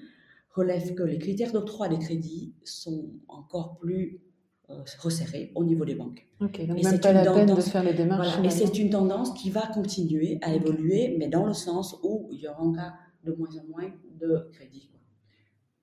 relève 0.52 0.94
que 0.94 1.04
les 1.04 1.18
critères 1.18 1.54
d'octroi 1.54 1.88
des 1.90 1.98
crédits 1.98 2.54
sont 2.64 3.10
encore 3.28 3.78
plus 3.80 4.22
euh, 4.70 4.84
resserrés 5.00 5.52
au 5.56 5.64
niveau 5.64 5.86
des 5.86 5.96
banques. 5.96 6.28
Donc 6.40 6.60
et 6.60 6.68
même 6.68 7.00
pas 7.00 7.14
la 7.14 7.26
tendance, 7.26 7.46
peine 7.46 7.56
de 7.56 7.62
faire 7.62 7.84
les 7.84 7.94
démarches. 7.94 8.36
Voilà, 8.36 8.48
et 8.48 8.52
c'est 8.52 8.78
une 8.78 8.90
tendance 8.90 9.34
qui 9.34 9.50
va 9.50 9.68
continuer 9.68 10.38
à 10.42 10.54
évoluer, 10.54 11.16
mais 11.18 11.28
dans 11.28 11.46
le 11.46 11.54
sens 11.54 12.00
où 12.04 12.30
il 12.32 12.40
y 12.40 12.48
aura 12.48 12.62
encore 12.62 12.92
de 13.24 13.34
moins 13.34 13.50
en 13.50 13.68
moins 13.72 13.92
de 14.20 14.50
crédits. 14.54 14.90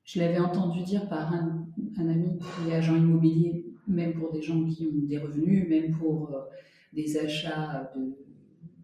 Je 0.05 0.21
l'avais 0.21 0.39
entendu 0.39 0.83
dire 0.83 1.09
par 1.09 1.33
un, 1.33 1.67
ami 1.99 2.39
qui 2.39 2.71
est 2.71 2.75
agent 2.75 2.95
immobilier, 2.95 3.67
même 3.89 4.15
pour 4.15 4.33
des 4.33 4.41
gens 4.41 4.65
qui 4.65 4.87
ont 4.87 5.07
des 5.07 5.19
revenus, 5.19 5.69
même 5.69 5.91
pour 5.91 6.31
euh, 6.31 6.43
des 6.93 7.19
achats 7.19 7.93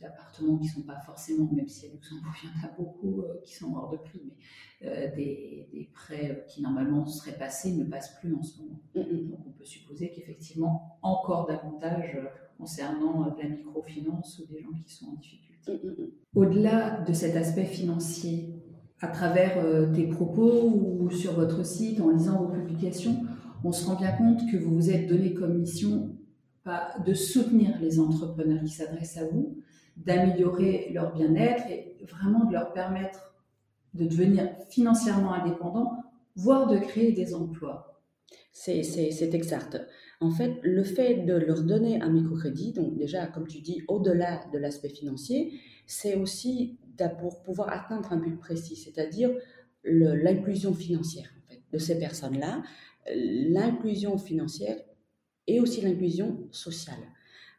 d'appartements 0.02 0.58
qui 0.58 0.66
ne 0.66 0.72
sont 0.72 0.82
pas 0.82 0.98
forcément, 1.06 1.48
même 1.52 1.68
si 1.68 1.86
à 1.86 1.88
Luxembourg 1.90 2.32
il 2.42 2.48
y 2.48 2.52
en 2.52 2.68
a 2.68 2.72
beaucoup 2.76 3.20
euh, 3.20 3.40
qui 3.44 3.54
sont 3.54 3.74
hors 3.74 3.90
de 3.90 3.96
prix, 3.96 4.20
mais 4.24 4.88
euh, 4.88 5.14
des, 5.14 5.90
prêts 5.94 6.44
qui 6.48 6.62
normalement 6.62 7.06
seraient 7.06 7.38
passés 7.38 7.72
ne 7.72 7.84
passent 7.84 8.18
plus 8.20 8.34
en 8.34 8.42
ce 8.42 8.62
moment. 8.62 8.80
Mm, 8.94 9.00
mm. 9.00 9.30
Donc 9.30 9.40
on 9.46 9.50
peut 9.50 9.64
supposer 9.64 10.10
qu'effectivement, 10.10 10.98
encore 11.02 11.46
davantage 11.46 12.18
concernant 12.58 13.34
la 13.36 13.48
microfinance 13.48 14.40
ou 14.40 14.52
des 14.52 14.62
gens 14.62 14.72
qui 14.84 14.92
sont 14.92 15.06
en 15.06 15.14
difficulté. 15.14 15.72
Mm, 15.72 16.38
Au-delà 16.38 17.00
de 17.00 17.12
cet 17.12 17.36
aspect 17.36 17.64
financier, 17.64 18.62
à 19.00 19.08
travers 19.08 19.58
euh, 19.58 19.92
tes 19.92 20.06
propos 20.06 20.70
ou 20.70 21.10
sur 21.10 21.32
votre 21.32 21.64
site, 21.64 22.00
en 22.00 22.10
lisant 22.10 22.44
vos 22.44 22.52
publications, 22.52 23.24
on 23.64 23.72
se 23.72 23.86
rend 23.86 23.96
bien 23.96 24.12
compte 24.12 24.40
que 24.50 24.56
vous 24.56 24.74
vous 24.74 24.90
êtes 24.90 25.08
donné 25.08 25.34
comme 25.34 25.58
mission 25.58 26.16
de 27.04 27.14
soutenir 27.14 27.78
les 27.80 27.98
entrepreneurs 27.98 28.62
qui 28.62 28.70
s'adressent 28.70 29.16
à 29.16 29.26
vous, 29.26 29.56
d'améliorer 29.96 30.90
leur 30.92 31.12
bien-être 31.12 31.64
et 31.68 31.96
vraiment 32.04 32.44
de 32.44 32.52
leur 32.52 32.72
permettre 32.72 33.34
de 33.94 34.06
devenir 34.06 34.50
financièrement 34.70 35.34
indépendants, 35.34 36.02
voire 36.34 36.66
de 36.66 36.78
créer 36.78 37.12
des 37.12 37.34
emplois. 37.34 38.00
C'est 38.52 39.34
exact. 39.34 39.80
En 40.20 40.30
fait, 40.30 40.58
le 40.62 40.82
fait 40.82 41.24
de 41.24 41.34
leur 41.34 41.62
donner 41.62 42.00
un 42.00 42.08
microcrédit, 42.10 42.72
donc 42.72 42.96
déjà, 42.96 43.26
comme 43.26 43.46
tu 43.46 43.60
dis, 43.60 43.82
au-delà 43.88 44.44
de 44.52 44.58
l'aspect 44.58 44.88
financier, 44.88 45.60
c'est 45.86 46.14
aussi 46.14 46.78
pour 47.20 47.42
pouvoir 47.42 47.70
atteindre 47.70 48.12
un 48.12 48.18
but 48.18 48.38
précis, 48.38 48.76
c'est-à-dire 48.76 49.30
l'inclusion 49.84 50.72
financière 50.72 51.28
de 51.72 51.78
ces 51.78 51.98
personnes-là, 51.98 52.62
l'inclusion 53.14 54.16
financière 54.16 54.76
et 55.48 55.58
aussi 55.58 55.80
l'inclusion 55.80 56.46
sociale. 56.52 57.02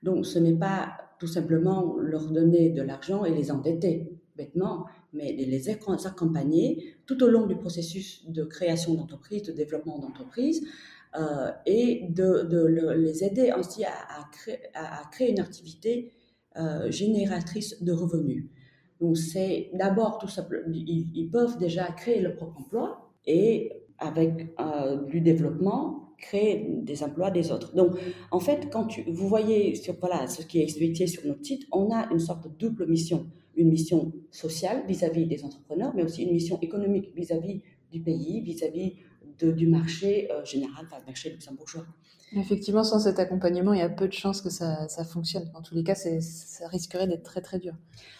Donc 0.01 0.25
ce 0.25 0.39
n'est 0.39 0.57
pas 0.57 0.97
tout 1.23 1.27
simplement 1.27 1.95
leur 2.01 2.29
donner 2.29 2.69
de 2.69 2.81
l'argent 2.81 3.23
et 3.23 3.33
les 3.33 3.49
endetter 3.49 4.11
bêtement, 4.35 4.87
mais 5.13 5.31
les 5.31 5.69
accompagner 5.69 6.97
tout 7.05 7.23
au 7.23 7.27
long 7.27 7.45
du 7.47 7.55
processus 7.55 8.29
de 8.29 8.43
création 8.43 8.93
d'entreprise, 8.95 9.43
de 9.43 9.53
développement 9.53 9.99
d'entreprise, 9.99 10.67
euh, 11.17 11.49
et 11.65 12.07
de, 12.09 12.65
les 12.97 13.23
aider 13.23 13.53
aussi 13.57 13.85
à, 13.85 14.29
créer, 15.13 15.31
une 15.31 15.39
activité 15.39 16.11
euh, 16.57 16.91
génératrice 16.91 17.81
de 17.81 17.93
revenus. 17.93 18.47
Donc 18.99 19.17
c'est 19.17 19.69
d'abord 19.73 20.17
tout 20.17 20.27
simplement, 20.27 20.67
ils, 20.73 21.29
peuvent 21.31 21.57
déjà 21.57 21.85
créer 21.93 22.19
leur 22.19 22.35
propre 22.35 22.57
emploi 22.59 23.13
et 23.25 23.71
avec 23.97 24.53
euh, 24.59 25.05
du 25.05 25.21
développement 25.21 26.02
créer 26.23 26.65
des 26.81 27.03
emplois 27.03 27.31
des 27.31 27.51
autres. 27.51 27.75
Donc 27.75 27.91
en 28.31 28.39
fait, 28.39 28.69
quand 28.71 28.85
tu, 28.85 29.03
vous 29.03 29.27
voyez 29.27 29.75
sur 29.75 29.95
voilà 29.99 30.27
ce 30.27 30.41
qui 30.43 30.59
est 30.59 30.63
expliqué 30.63 31.07
sur 31.07 31.25
notre 31.25 31.45
site, 31.45 31.63
on 31.71 31.91
a 31.91 32.09
une 32.11 32.19
sorte 32.19 32.43
de 32.45 32.49
double 32.57 32.87
mission, 32.87 33.27
une 33.55 33.69
mission 33.69 34.11
sociale 34.31 34.83
vis-à-vis 34.87 35.25
des 35.25 35.43
entrepreneurs, 35.43 35.93
mais 35.95 36.03
aussi 36.03 36.23
une 36.23 36.33
mission 36.33 36.57
économique 36.61 37.11
vis-à-vis 37.15 37.61
du 37.91 37.99
pays, 38.01 38.41
vis-à-vis 38.41 38.95
du 39.39 39.67
marché 39.67 40.31
euh, 40.31 40.45
général, 40.45 40.85
enfin, 40.85 40.97
le 40.99 41.05
marché 41.05 41.29
luxembourgeois. 41.29 41.85
Effectivement, 42.35 42.83
sans 42.83 42.99
cet 42.99 43.19
accompagnement, 43.19 43.73
il 43.73 43.79
y 43.79 43.83
a 43.83 43.89
peu 43.89 44.07
de 44.07 44.13
chances 44.13 44.41
que 44.41 44.49
ça, 44.49 44.87
ça 44.87 45.03
fonctionne. 45.03 45.51
En 45.53 45.61
tous 45.61 45.75
les 45.75 45.83
cas, 45.83 45.93
ça 45.95 46.67
risquerait 46.67 47.07
d'être 47.07 47.23
très 47.23 47.41
très 47.41 47.59
dur. 47.59 47.73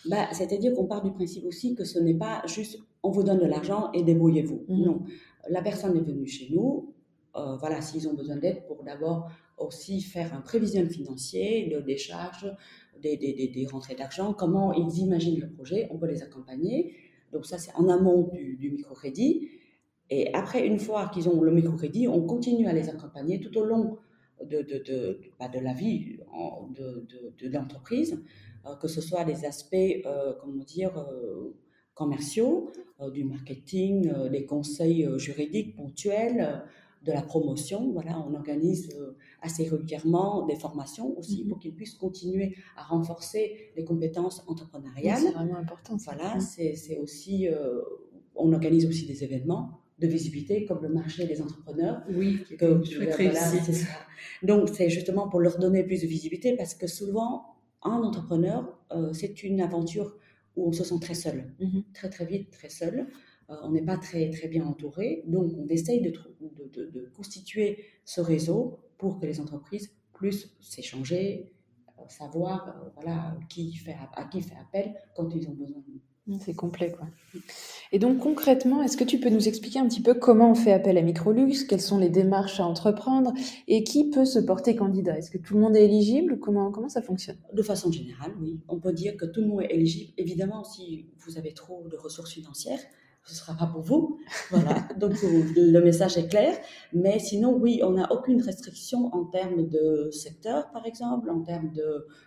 Bah, 0.08 0.28
C'est-à-dire 0.32 0.74
qu'on 0.74 0.86
part 0.86 1.02
du 1.02 1.12
principe 1.12 1.46
aussi 1.46 1.74
que 1.74 1.84
ce 1.84 1.98
n'est 2.00 2.14
pas 2.14 2.44
juste 2.46 2.80
on 3.04 3.12
vous 3.12 3.24
donne 3.24 3.40
de 3.40 3.46
l'argent 3.46 3.92
et 3.94 4.02
débrouillez-vous. 4.02 4.64
Mhm. 4.68 4.86
Non, 4.86 5.02
la 5.50 5.62
personne 5.62 5.96
est 5.98 6.02
venue 6.02 6.28
chez 6.28 6.50
nous. 6.52 6.93
Euh, 7.36 7.56
voilà, 7.58 7.82
s'ils 7.82 8.08
ont 8.08 8.14
besoin 8.14 8.38
d'aide 8.38 8.66
pour 8.68 8.84
d'abord 8.84 9.30
aussi 9.58 10.02
faire 10.02 10.34
un 10.36 10.42
prévisionnel 10.42 10.90
financier, 10.90 11.68
de 11.68 11.80
décharge, 11.80 12.46
des, 13.02 13.18
des, 13.18 13.34
des, 13.34 13.48
des 13.48 13.66
rentrées 13.66 13.96
d'argent, 13.96 14.34
comment 14.34 14.72
ils 14.74 15.00
imaginent 15.00 15.40
le 15.40 15.50
projet, 15.50 15.88
on 15.92 15.98
peut 15.98 16.08
les 16.08 16.22
accompagner. 16.22 16.96
Donc 17.32 17.46
ça, 17.46 17.58
c'est 17.58 17.74
en 17.76 17.90
amont 17.90 18.30
du, 18.32 18.56
du 18.58 18.70
microcrédit. 18.72 19.50
Et 20.10 20.32
après, 20.34 20.68
une 20.68 20.80
fois 20.80 21.10
qu'ils 21.12 21.28
ont 21.28 21.42
le 21.42 21.52
microcrédit, 21.52 22.08
on 22.08 22.22
continue 22.28 22.68
à 22.68 22.74
les 22.74 22.90
accompagner 22.90 23.40
tout 23.40 23.58
au 23.58 23.66
long 23.66 23.98
de, 24.44 24.62
de, 24.62 24.78
de, 24.84 25.20
bah, 25.40 25.48
de 25.48 25.60
la 25.60 25.74
vie 25.74 26.20
de, 26.78 27.08
de 27.40 27.50
l'entreprise, 27.50 28.22
euh, 28.68 28.76
que 28.76 28.88
ce 28.88 29.02
soit 29.02 29.24
les 29.24 29.46
aspects, 29.46 29.76
euh, 30.06 30.34
comment 30.40 30.64
dire, 30.64 30.94
commerciaux, 31.96 32.72
du 33.12 33.24
marketing, 33.24 34.12
des 34.30 34.46
conseils 34.46 35.08
juridiques 35.18 35.76
ponctuels, 35.76 36.64
de 37.04 37.12
la 37.12 37.22
promotion. 37.22 37.92
Voilà, 37.92 38.20
on 38.20 38.34
organise 38.34 38.96
assez 39.42 39.68
régulièrement 39.68 40.46
des 40.46 40.56
formations 40.56 41.18
aussi 41.18 41.44
mm-hmm. 41.44 41.48
pour 41.50 41.60
qu'ils 41.60 41.76
puissent 41.76 41.96
continuer 41.96 42.56
à 42.78 42.84
renforcer 42.84 43.72
les 43.76 43.84
compétences 43.84 44.44
entrepreneuriales. 44.48 45.20
c'est 45.20 45.32
vraiment 45.32 45.58
important. 45.58 45.98
Voilà, 45.98 46.40
c'est 46.40 46.98
aussi, 46.98 47.48
on 48.36 48.54
organise 48.54 48.86
aussi 48.86 49.06
des 49.06 49.24
événements 49.24 49.84
de 50.00 50.08
visibilité 50.08 50.66
comme 50.66 50.82
le 50.82 50.90
marché 50.90 51.26
des 51.26 51.42
entrepreneurs. 51.42 52.04
Oui, 52.10 52.44
que, 52.58 52.66
voilà, 52.66 53.40
Donc 54.42 54.70
c'est 54.70 54.90
justement 54.90 55.30
pour 55.30 55.40
leur 55.40 55.60
donner 55.60 55.84
plus 55.84 56.02
de 56.02 56.08
visibilité 56.08 56.56
parce 56.56 56.76
que 56.76 56.88
souvent, 56.88 57.56
un 57.84 58.02
entrepreneur, 58.02 58.78
euh, 58.92 59.14
c'est 59.14 59.44
une 59.44 59.62
aventure 59.62 60.18
où 60.56 60.68
on 60.68 60.72
se 60.72 60.84
sent 60.84 61.00
très 61.02 61.14
seul, 61.14 61.54
mm-hmm. 61.60 61.84
très 61.94 62.10
très 62.10 62.26
vite 62.26 62.52
très 62.52 62.70
seul. 62.70 63.08
Euh, 63.50 63.56
on 63.64 63.72
n'est 63.72 63.84
pas 63.84 63.98
très 63.98 64.30
très 64.30 64.48
bien 64.48 64.66
entouré, 64.66 65.24
donc 65.28 65.52
on 65.58 65.68
essaye 65.68 66.02
de, 66.02 66.14
de, 66.42 66.86
de, 66.86 67.12
constituer 67.16 67.86
ce 68.06 68.22
réseau 68.22 68.80
pour 68.98 69.20
que 69.20 69.26
les 69.26 69.40
entreprises 69.40 69.92
puissent 70.14 70.50
s'échanger, 70.62 71.52
euh, 72.00 72.04
savoir 72.08 72.92
voilà 72.96 73.38
qui 73.50 73.76
fait 73.76 73.98
à 74.16 74.26
qui 74.26 74.42
faire 74.42 74.60
appel 74.62 74.96
quand 75.16 75.30
ils 75.36 75.48
ont 75.50 75.54
besoin 75.54 75.80
de 75.80 75.94
nous. 75.94 76.02
C'est 76.40 76.54
complet, 76.54 76.90
quoi. 76.90 77.08
Et 77.92 78.00
donc 78.00 78.20
concrètement, 78.20 78.82
est-ce 78.82 78.96
que 78.96 79.04
tu 79.04 79.20
peux 79.20 79.30
nous 79.30 79.50
expliquer 79.50 79.80
un 79.80 79.88
petit 79.90 80.02
peu 80.02 80.14
comment 80.14 80.52
on 80.52 80.56
fait 80.56 80.72
appel 80.72 80.98
à 80.98 81.02
Microlux, 81.02 81.66
quelles 81.68 81.82
sont 81.82 81.98
les 81.98 82.10
démarches 82.10 82.62
à 82.62 82.66
entreprendre 82.66 83.34
et 83.68 83.84
qui 83.84 84.10
peut 84.10 84.24
se 84.24 84.40
porter 84.40 84.74
candidat? 84.76 85.18
Est-ce 85.18 85.30
que 85.30 85.38
tout 85.38 85.56
le 85.56 85.60
monde 85.60 85.76
est 85.76 85.84
éligible? 85.84 86.40
Comment, 86.40 86.72
comment 86.72 86.88
ça 86.88 87.02
fonctionne? 87.02 87.38
De 87.52 87.62
façon 87.62 87.92
générale, 87.92 88.32
oui. 88.40 88.62
On 88.70 88.80
peut 88.80 88.94
dire 88.94 89.18
que 89.18 89.26
tout 89.26 89.42
le 89.42 89.48
monde 89.48 89.64
est 89.64 89.74
éligible. 89.74 90.14
Évidemment, 90.18 90.64
si 90.64 91.08
vous 91.20 91.38
avez 91.38 91.54
trop 91.54 91.86
de 91.90 91.98
ressources 91.98 92.32
financières, 92.32 92.80
ce 93.26 93.32
ne 93.32 93.36
sera 93.36 93.54
pas 93.56 93.68
pour 93.68 93.82
vous. 93.82 94.20
Voilà. 94.52 94.88
Donc 94.98 95.14
le 95.24 95.80
message 95.80 96.18
est 96.18 96.28
clair. 96.28 96.58
Mais 96.94 97.20
sinon, 97.20 97.56
oui, 97.56 97.82
on 97.84 97.92
n'a 97.92 98.12
aucune 98.12 98.42
restriction 98.42 99.14
en 99.14 99.26
termes 99.26 99.68
de 99.68 100.10
secteur, 100.12 100.72
par 100.72 100.86
exemple, 100.86 101.30
en 101.30 101.42
termes 101.42 101.72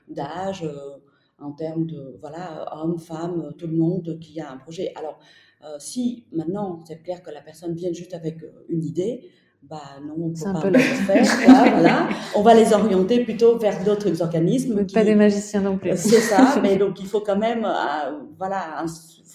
d'âge. 0.08 0.62
Euh, 0.62 0.98
en 1.38 1.52
termes 1.52 1.86
de 1.86 2.16
voilà 2.20 2.66
hommes, 2.82 2.98
femmes, 2.98 3.52
tout 3.58 3.66
le 3.66 3.76
monde 3.76 4.18
qui 4.20 4.40
a 4.40 4.50
un 4.50 4.56
projet. 4.56 4.92
Alors 4.96 5.18
euh, 5.64 5.76
si 5.78 6.24
maintenant 6.32 6.80
c'est 6.86 7.02
clair 7.02 7.22
que 7.22 7.30
la 7.30 7.42
personne 7.42 7.74
vient 7.74 7.92
juste 7.92 8.14
avec 8.14 8.42
euh, 8.42 8.64
une 8.68 8.84
idée, 8.84 9.30
bah 9.68 9.82
non, 10.04 10.14
on 10.18 10.30
peut 10.32 10.60
pas 10.60 10.70
le 10.70 10.78
faire. 10.78 11.24
voilà. 11.72 12.08
On 12.36 12.42
va 12.42 12.54
les 12.54 12.72
orienter 12.72 13.24
plutôt 13.24 13.58
vers 13.58 13.82
d'autres 13.84 14.22
organismes. 14.22 14.86
Pas 14.86 15.04
des 15.04 15.14
magiciens 15.14 15.62
non 15.62 15.78
plus. 15.78 15.90
C'est 15.96 16.20
ça, 16.20 16.58
mais 16.62 16.76
donc 16.76 17.00
il 17.00 17.06
faut 17.06 17.20
quand 17.20 17.38
même 17.38 17.64
euh, 17.64 18.20
voilà 18.38 18.80
un 18.80 18.86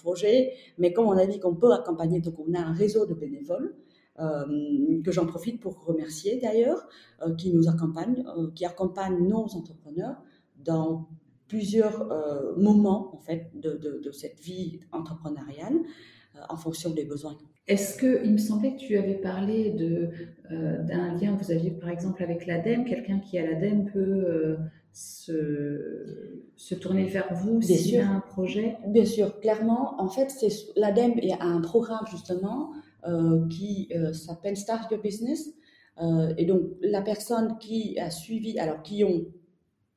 projet. 0.01 0.53
Mais 0.77 0.93
comme 0.93 1.07
on 1.07 1.17
a 1.17 1.25
dit 1.25 1.39
qu'on 1.39 1.55
peut 1.55 1.71
accompagner, 1.73 2.21
donc 2.21 2.35
on 2.39 2.53
a 2.53 2.59
un 2.59 2.73
réseau 2.73 3.05
de 3.05 3.13
bénévoles. 3.13 3.75
que 4.17 5.11
j'en 5.11 5.25
profite 5.25 5.59
pour 5.59 5.83
remercier 5.85 6.39
d'ailleurs, 6.41 6.87
qui 7.37 7.53
nous 7.53 7.67
accompagnent, 7.67 8.23
qui 8.55 8.65
accompagnent 8.65 9.27
nos 9.27 9.45
entrepreneurs 9.55 10.17
dans 10.63 11.07
plusieurs 11.51 12.09
euh, 12.13 12.55
moments 12.55 13.13
en 13.13 13.19
fait 13.19 13.51
de, 13.55 13.73
de, 13.75 14.11
cette 14.11 14.39
vie 14.39 14.79
entrepreneuriale 14.93 15.75
euh, 16.37 16.39
en 16.47 16.55
fonction 16.55 16.91
des 16.91 17.03
besoins. 17.03 17.37
Est-ce 17.67 17.97
que 17.97 18.25
il 18.25 18.33
me 18.33 18.37
semblait 18.37 18.73
que 18.73 18.79
tu 18.79 18.97
avais 18.97 19.15
parlé 19.15 19.71
de 19.71 20.09
euh, 20.51 20.83
d'un 20.83 21.15
lien 21.15 21.35
que 21.37 21.43
vous 21.43 21.51
aviez 21.51 21.71
par 21.71 21.89
exemple 21.89 22.21
avec 22.23 22.45
l'ADEME, 22.45 22.85
quelqu'un 22.85 23.19
qui 23.19 23.37
a 23.37 23.45
l'ADEME 23.45 23.89
peut 23.91 24.57
se, 24.91 26.43
se, 26.57 26.75
tourner 26.75 27.05
vers 27.05 27.33
vous 27.33 27.61
s'il 27.61 27.99
a 27.99 28.09
un 28.09 28.19
projet? 28.19 28.77
Bien 28.87 29.05
sûr, 29.05 29.39
clairement. 29.39 30.01
En 30.01 30.09
fait, 30.09 30.29
c'est 30.29 30.49
l'ADEME 30.75 31.19
a 31.39 31.45
un 31.45 31.61
programme 31.61 32.05
justement 32.09 32.71
qui 33.49 33.89
s'appelle 34.13 34.57
Start 34.57 34.91
Your 34.91 35.01
Business. 35.01 35.49
et 36.37 36.45
donc 36.45 36.61
la 36.81 37.01
personne 37.01 37.57
qui 37.59 37.97
a 37.99 38.09
suivi, 38.09 38.59
alors 38.59 38.81
qui 38.81 39.03
ont 39.03 39.25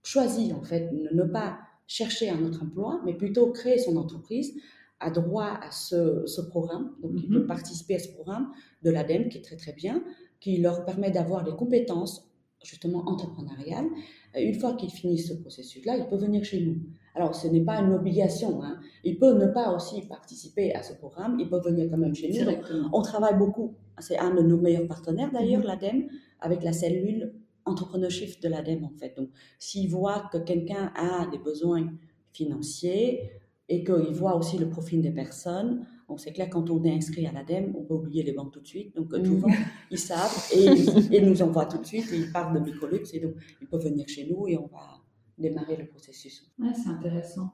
choisi 0.04 0.52
en 0.52 0.62
fait 0.62 0.90
de 0.92 1.14
ne 1.14 1.24
pas 1.24 1.58
chercher 1.86 2.30
un 2.30 2.42
autre 2.44 2.62
emploi, 2.62 3.00
mais 3.04 3.14
plutôt 3.14 3.50
créer 3.50 3.78
son 3.78 3.96
entreprise, 3.96 4.54
a 5.00 5.10
droit 5.10 5.58
à 5.60 5.70
ce, 5.70 6.40
programme. 6.48 6.92
Donc, 7.02 7.12
il 7.16 7.28
peut 7.28 7.40
mhm. 7.40 7.46
participer 7.46 7.96
à 7.96 7.98
ce 7.98 8.08
programme 8.08 8.50
de 8.82 8.90
l'ADEME 8.90 9.28
qui 9.28 9.38
est 9.38 9.42
très 9.42 9.56
très 9.56 9.72
bien, 9.72 10.02
qui 10.40 10.58
leur 10.58 10.84
permet 10.84 11.10
d'avoir 11.10 11.44
des 11.44 11.52
compétences 11.52 12.30
justement 12.62 13.06
entrepreneuriales. 13.06 13.86
Une 14.34 14.54
fois 14.54 14.74
qu'ils 14.74 14.90
finissent 14.90 15.28
ce 15.28 15.34
processus-là, 15.34 15.96
ils 15.98 16.06
peuvent 16.06 16.20
venir 16.20 16.44
chez 16.44 16.60
nous. 16.64 16.76
Alors, 17.14 17.34
ce 17.34 17.46
n'est 17.46 17.60
pas 17.60 17.76
une 17.80 17.92
obligation. 17.92 18.62
Hein. 18.62 18.80
Ils 19.04 19.18
peuvent 19.18 19.38
ne 19.38 19.46
pas 19.46 19.74
aussi 19.74 20.02
participer 20.02 20.74
à 20.74 20.82
ce 20.82 20.94
programme. 20.94 21.38
Ils 21.38 21.48
peuvent 21.48 21.64
venir 21.64 21.88
quand 21.90 21.98
même 21.98 22.14
chez 22.14 22.32
nous. 22.32 22.50
on 22.92 23.02
travaille 23.02 23.36
beaucoup. 23.36 23.74
C'est 24.00 24.18
un 24.18 24.34
de 24.34 24.42
nos 24.42 24.58
meilleurs 24.58 24.88
partenaires 24.88 25.30
d'ailleurs, 25.30 25.60
mhm. 25.60 25.66
l'ADEME, 25.66 26.08
avec 26.40 26.62
la 26.62 26.72
cellule 26.72 27.34
entrepreneurship 27.66 28.42
de 28.42 28.48
l'ADEME 28.48 28.84
en 28.84 28.92
fait. 28.98 29.14
Donc, 29.16 29.28
s'il 29.58 29.88
voit 29.90 30.28
que 30.32 30.38
quelqu'un 30.38 30.92
a 30.96 31.26
des 31.30 31.38
besoins 31.38 31.92
financiers 32.32 33.30
et 33.68 33.82
qu'il 33.82 34.14
voit 34.14 34.36
aussi 34.36 34.58
le 34.58 34.68
profil 34.68 35.02
des 35.02 35.10
personnes, 35.10 35.86
on 36.08 36.18
c'est 36.18 36.32
clair 36.32 36.48
quand 36.50 36.68
on 36.70 36.84
est 36.84 36.92
inscrit 36.92 37.26
à 37.26 37.32
l'ADEME, 37.32 37.74
on 37.76 37.84
peut 37.84 37.94
oublier 37.94 38.22
les 38.22 38.32
banques 38.32 38.52
tout 38.52 38.60
de 38.60 38.66
suite. 38.66 38.94
Donc, 38.94 39.12
mm. 39.12 39.24
souvent, 39.24 39.48
ils 39.90 39.98
savent 39.98 40.48
et 40.52 40.66
ils 41.16 41.26
nous 41.26 41.42
envoient 41.42 41.66
tout 41.66 41.78
de 41.78 41.86
suite 41.86 42.12
et 42.12 42.16
ils 42.16 42.32
parlent 42.32 42.54
de 42.54 42.64
Microlux 42.64 43.04
et 43.12 43.20
donc 43.20 43.34
ils 43.60 43.66
peuvent 43.66 43.84
venir 43.84 44.06
chez 44.08 44.26
nous 44.28 44.46
et 44.48 44.58
on 44.58 44.66
va 44.66 45.00
démarrer 45.38 45.76
le 45.76 45.86
processus. 45.86 46.52
Ouais, 46.58 46.72
c'est 46.74 46.90
intéressant. 46.90 47.52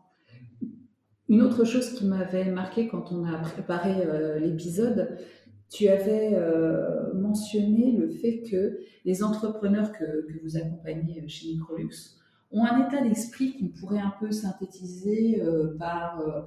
Une 1.28 1.42
autre 1.42 1.64
chose 1.64 1.94
qui 1.94 2.06
m'avait 2.06 2.50
marqué 2.50 2.88
quand 2.88 3.12
on 3.12 3.24
a 3.24 3.38
préparé 3.38 4.04
euh, 4.04 4.40
l'épisode, 4.40 5.16
tu 5.70 5.86
avais 5.86 6.34
euh, 6.34 7.14
mentionné 7.14 7.92
le 7.92 8.10
fait 8.10 8.42
que 8.42 8.80
les 9.04 9.22
entrepreneurs 9.22 9.92
que, 9.92 10.26
vous 10.42 10.56
accompagnez 10.56 11.26
chez 11.28 11.46
Microlux 11.48 12.19
ont 12.52 12.64
un 12.64 12.86
état 12.86 13.02
d'esprit 13.02 13.56
qu'on 13.56 13.68
pourrait 13.68 14.00
un 14.00 14.12
peu 14.18 14.32
synthétiser 14.32 15.40
euh, 15.40 15.76
par 15.78 16.20
euh, 16.20 16.42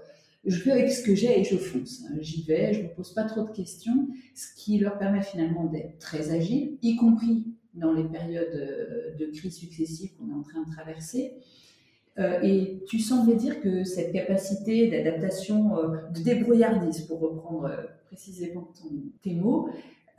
je 0.45 0.57
fais 0.57 0.71
avec 0.71 0.91
ce 0.91 1.03
que 1.03 1.15
j'ai 1.15 1.39
et 1.39 1.43
je 1.45 1.55
fonce. 1.55 2.03
J'y 2.19 2.43
vais, 2.43 2.73
je 2.73 2.81
ne 2.81 2.87
me 2.87 2.93
pose 2.93 3.13
pas 3.13 3.23
trop 3.23 3.43
de 3.43 3.51
questions, 3.51 4.09
ce 4.35 4.53
qui 4.55 4.77
leur 4.77 4.97
permet 4.97 5.21
finalement 5.21 5.65
d'être 5.65 5.99
très 5.99 6.31
agiles, 6.31 6.77
y 6.81 6.97
compris 6.97 7.45
dans 7.75 7.93
les 7.93 8.03
périodes 8.03 9.17
de 9.17 9.25
crise 9.27 9.55
successives 9.55 10.11
qu'on 10.17 10.29
est 10.29 10.33
en 10.33 10.43
train 10.43 10.61
de 10.63 10.69
traverser. 10.69 11.37
et 12.17 12.83
tu 12.89 12.99
semblais 12.99 13.35
dire 13.35 13.61
que 13.61 13.85
cette 13.85 14.11
capacité 14.11 14.89
d'adaptation, 14.89 15.77
de 16.13 16.21
débrouillardise, 16.21 17.03
pour 17.03 17.21
reprendre 17.21 17.71
précisément 18.09 18.69
tes 19.21 19.33
mots, 19.35 19.69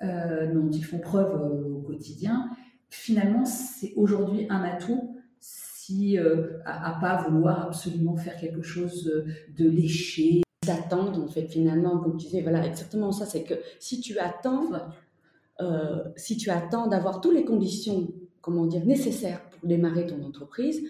euh, 0.02 0.52
dont 0.52 0.70
ils 0.70 0.84
font 0.84 0.98
preuve 0.98 1.40
euh, 1.40 1.76
au 1.76 1.80
quotidien, 1.80 2.50
finalement, 2.90 3.44
c'est 3.44 3.92
aujourd'hui 3.96 4.46
un 4.50 4.62
atout 4.62 5.13
si 5.86 6.18
euh, 6.18 6.58
à, 6.64 6.96
pas 7.00 7.28
vouloir 7.28 7.66
absolument 7.66 8.16
faire 8.16 8.36
quelque 8.36 8.62
chose 8.62 9.24
de 9.56 9.68
léché. 9.68 10.42
D'attendre, 10.66 11.22
en 11.22 11.28
fait, 11.28 11.46
finalement, 11.46 11.98
comme 11.98 12.16
tu 12.16 12.24
disais, 12.26 12.40
voilà, 12.40 12.66
exactement 12.66 13.12
ça, 13.12 13.26
c'est 13.26 13.42
que 13.42 13.52
si 13.78 14.00
tu 14.00 14.18
attends, 14.18 14.70
si 16.16 16.38
tu 16.38 16.48
attends 16.48 16.86
d'avoir 16.86 17.20
toutes 17.20 17.34
les 17.34 17.44
conditions, 17.44 18.08
comment 18.40 18.64
dire, 18.64 18.86
nécessaires 18.86 19.42
pour 19.50 19.68
démarrer 19.68 20.06
ton 20.06 20.24
entreprise, 20.24 20.80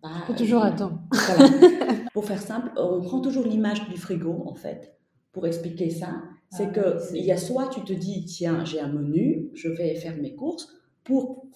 bah, 0.00 0.10
faut 0.28 0.34
toujours 0.34 0.62
attendre. 0.62 1.00
pour 2.12 2.24
faire 2.24 2.40
simple, 2.40 2.70
on 2.76 3.00
prend 3.00 3.20
toujours 3.20 3.46
l'image 3.46 3.88
du 3.88 3.96
frigo, 3.96 4.44
en 4.46 4.54
fait, 4.54 4.96
pour 5.32 5.44
expliquer 5.46 5.90
ça. 5.90 6.22
C'est 6.50 6.68
ah, 6.68 6.70
que 6.70 7.14
il 7.14 7.24
y 7.24 7.32
a 7.32 7.36
soit 7.36 7.68
tu 7.68 7.82
te 7.82 7.92
dis 7.92 8.24
tiens 8.24 8.64
j'ai 8.64 8.80
un 8.80 8.88
menu, 8.88 9.50
je 9.54 9.68
vais 9.68 9.96
faire 9.96 10.16
mes 10.16 10.34
courses 10.34 10.68
pour 11.02 11.46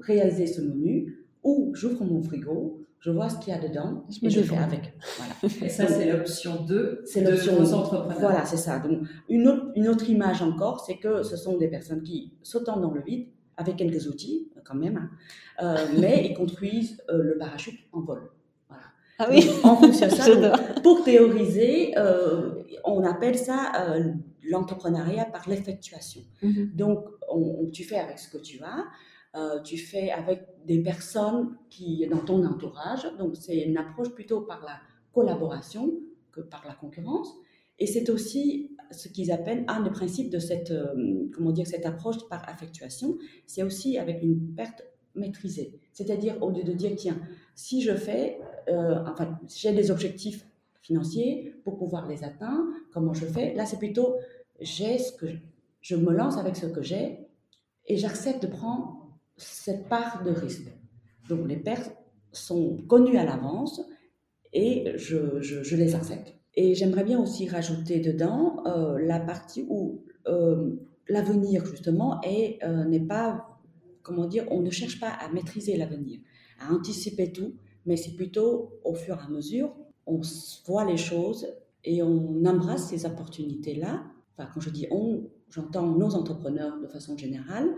réaliser 0.00 0.46
ce 0.46 0.60
menu, 0.60 1.23
ou 1.44 1.72
j'ouvre 1.74 2.04
mon 2.04 2.22
frigo, 2.22 2.80
je 2.98 3.10
vois 3.10 3.28
ce 3.28 3.38
qu'il 3.38 3.52
y 3.52 3.56
a 3.56 3.60
dedans 3.60 4.06
et 4.22 4.30
je 4.30 4.40
fais 4.40 4.56
avec. 4.56 4.94
Voilà. 5.18 5.54
Et 5.62 5.68
ça 5.68 5.86
c'est 5.86 6.10
l'option 6.10 6.64
2 6.64 7.02
c'est 7.04 7.20
l'option 7.20 7.60
entrepreneurs. 7.60 8.18
Voilà 8.18 8.44
c'est 8.46 8.56
ça. 8.56 8.78
Donc 8.78 9.00
une 9.28 9.46
autre, 9.46 9.66
une 9.76 9.88
autre 9.88 10.08
image 10.08 10.40
encore, 10.40 10.80
c'est 10.80 10.96
que 10.96 11.22
ce 11.22 11.36
sont 11.36 11.58
des 11.58 11.68
personnes 11.68 12.02
qui 12.02 12.32
sautent 12.42 12.66
dans 12.66 12.90
le 12.90 13.02
vide 13.02 13.28
avec 13.56 13.76
quelques 13.76 14.06
outils 14.06 14.48
quand 14.64 14.74
même, 14.74 14.96
hein, 14.96 15.10
euh, 15.62 15.86
mais 15.98 16.26
ils 16.30 16.34
construisent 16.34 17.02
euh, 17.10 17.22
le 17.22 17.38
parachute 17.38 17.78
en 17.92 18.00
vol. 18.00 18.30
Ah 19.16 19.28
oui. 19.30 19.48
en 19.62 19.76
fonction 19.76 20.08
de 20.08 20.12
ça, 20.12 20.52
pour 20.82 21.04
théoriser, 21.04 21.96
euh, 21.96 22.64
on 22.82 23.04
appelle 23.04 23.38
ça 23.38 23.70
l'entrepreneuriat 24.42 25.26
par 25.26 25.48
l'effectuation. 25.48 26.22
Mhm. 26.42 26.72
Donc, 26.74 27.06
on, 27.30 27.70
tu 27.72 27.84
fais 27.84 27.98
avec 27.98 28.18
ce 28.18 28.28
que 28.28 28.42
tu 28.42 28.60
as, 28.64 28.84
euh, 29.34 29.60
tu 29.62 29.76
fais 29.76 30.10
avec 30.10 30.46
des 30.66 30.82
personnes 30.82 31.56
qui 31.70 32.06
dans 32.08 32.24
ton 32.24 32.44
entourage. 32.44 33.06
Donc, 33.18 33.36
c'est 33.36 33.58
une 33.58 33.76
approche 33.76 34.10
plutôt 34.10 34.42
par 34.42 34.60
la 34.64 34.78
collaboration 35.12 35.92
que 36.32 36.40
par 36.40 36.64
la 36.66 36.74
concurrence. 36.74 37.34
Et 37.78 37.86
c'est 37.86 38.08
aussi 38.10 38.76
ce 38.90 39.08
qu'ils 39.08 39.32
appellent 39.32 39.64
un 39.66 39.82
des 39.82 39.90
principes 39.90 40.30
de 40.30 40.38
cette, 40.38 40.72
comment 41.32 41.50
dire, 41.50 41.66
cette 41.66 41.86
approche 41.86 42.28
par 42.28 42.48
affectuation. 42.48 43.18
C'est 43.46 43.64
aussi 43.64 43.98
avec 43.98 44.22
une 44.22 44.54
perte 44.54 44.84
maîtrisée. 45.14 45.80
C'est-à-dire, 45.92 46.42
au 46.42 46.50
lieu 46.50 46.62
de 46.62 46.72
dire, 46.72 46.92
tiens, 46.96 47.18
si 47.54 47.82
je 47.82 47.94
fais, 47.94 48.38
euh, 48.68 49.02
enfin, 49.06 49.38
j'ai 49.48 49.72
des 49.72 49.90
objectifs 49.90 50.46
financiers 50.80 51.54
pour 51.64 51.76
pouvoir 51.76 52.08
les 52.08 52.24
atteindre, 52.24 52.64
comment 52.92 53.14
je 53.14 53.24
fais? 53.26 53.54
Là, 53.54 53.64
c'est 53.66 53.78
plutôt, 53.78 54.16
j'ai 54.60 54.98
ce 54.98 55.12
que 55.12 55.26
je 55.80 55.96
me 55.96 56.12
lance 56.12 56.36
avec 56.36 56.56
ce 56.56 56.66
que 56.66 56.82
j'ai 56.82 57.20
et 57.86 57.96
j'accepte 57.96 58.42
de 58.42 58.48
prendre 58.48 59.03
cette 59.36 59.88
part 59.88 60.22
de 60.22 60.30
risque. 60.30 60.70
Donc, 61.28 61.48
les 61.48 61.56
pertes 61.56 61.92
sont 62.32 62.78
connues 62.88 63.16
à 63.16 63.24
l'avance 63.24 63.80
et 64.52 64.92
je, 64.96 65.74
les 65.74 65.94
accepte. 65.94 66.34
Et 66.54 66.74
j'aimerais 66.74 67.04
bien 67.04 67.20
aussi 67.20 67.48
rajouter 67.48 67.98
dedans 67.98 68.62
euh, 68.66 68.98
la 68.98 69.18
partie 69.18 69.66
où 69.68 70.04
euh, 70.28 70.74
l'avenir, 71.08 71.64
justement, 71.66 72.20
n'est 72.22 73.06
pas, 73.06 73.58
comment 74.02 74.26
dire, 74.26 74.44
on 74.50 74.60
ne 74.60 74.70
cherche 74.70 75.00
pas 75.00 75.10
à 75.10 75.32
maîtriser 75.32 75.76
l'avenir 75.76 76.20
à 76.60 76.72
anticiper 76.72 77.32
tout, 77.32 77.54
mais 77.86 77.96
c'est 77.96 78.14
plutôt 78.14 78.80
au 78.84 78.94
fur 78.94 79.16
et 79.16 79.24
à 79.24 79.28
mesure, 79.28 79.74
on 80.06 80.20
voit 80.66 80.84
les 80.84 80.96
choses 80.96 81.46
et 81.84 82.02
on 82.02 82.44
embrasse 82.44 82.88
ces 82.88 83.06
opportunités-là. 83.06 84.04
Enfin, 84.36 84.48
quand 84.52 84.60
je 84.60 84.70
dis 84.70 84.86
on, 84.90 85.28
j'entends 85.50 85.86
nos 85.86 86.14
entrepreneurs 86.14 86.80
de 86.80 86.86
façon 86.86 87.16
générale. 87.16 87.68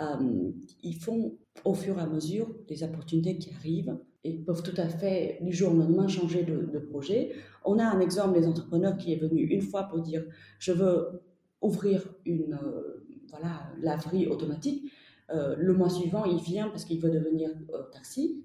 Euh, 0.00 0.50
ils 0.82 0.96
font 0.96 1.36
au 1.64 1.74
fur 1.74 1.98
et 1.98 2.02
à 2.02 2.06
mesure 2.06 2.54
des 2.68 2.82
opportunités 2.82 3.38
qui 3.38 3.50
arrivent 3.54 3.96
ils 4.26 4.44
peuvent 4.44 4.62
tout 4.62 4.78
à 4.80 4.88
fait, 4.88 5.38
du 5.40 5.52
jour 5.52 5.72
au 5.72 5.76
lendemain, 5.76 6.08
changer 6.08 6.42
de, 6.42 6.78
projet. 6.78 7.32
On 7.64 7.78
a 7.78 7.84
un 7.84 8.00
exemple 8.00 8.38
des 8.38 8.46
entrepreneurs 8.46 8.96
qui 8.96 9.12
est 9.12 9.16
venu 9.16 9.42
une 9.42 9.62
fois 9.62 9.84
pour 9.84 10.00
dire 10.00 10.24
je 10.58 10.72
veux 10.72 11.22
ouvrir 11.60 12.02
une 12.24 12.54
euh, 12.54 13.04
voilà 13.30 13.62
laverie 13.80 14.26
automatique. 14.26 14.90
Euh, 15.30 15.56
le 15.58 15.72
mois 15.72 15.90
suivant, 15.90 16.24
il 16.24 16.38
vient 16.38 16.68
parce 16.68 16.84
qu'il 16.84 17.00
veut 17.00 17.10
devenir 17.10 17.50
euh, 17.74 17.82
taxi, 17.92 18.44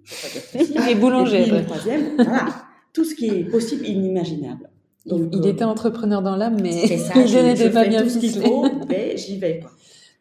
et 0.90 0.96
boulanger. 0.96 1.44
Et 1.44 1.52
le 1.52 1.64
troisième, 1.64 2.16
voilà, 2.16 2.48
tout 2.92 3.04
ce 3.04 3.14
qui 3.14 3.28
est 3.28 3.44
possible, 3.44 3.86
inimaginable. 3.86 4.70
Donc, 5.06 5.30
il, 5.32 5.46
était 5.48 5.64
entrepreneur 5.64 6.22
dans 6.22 6.36
l'âme, 6.36 6.60
mais 6.62 6.98
ça, 6.98 7.14
il 7.26 7.44
n'était 7.44 7.70
pas 7.70 7.88
bien 7.88 8.04
tout 8.04 8.10
ce 8.10 8.40
faut, 8.40 8.66
mais 8.88 9.16
j'y 9.18 9.38
vais. 9.38 9.60
Quoi. 9.60 9.72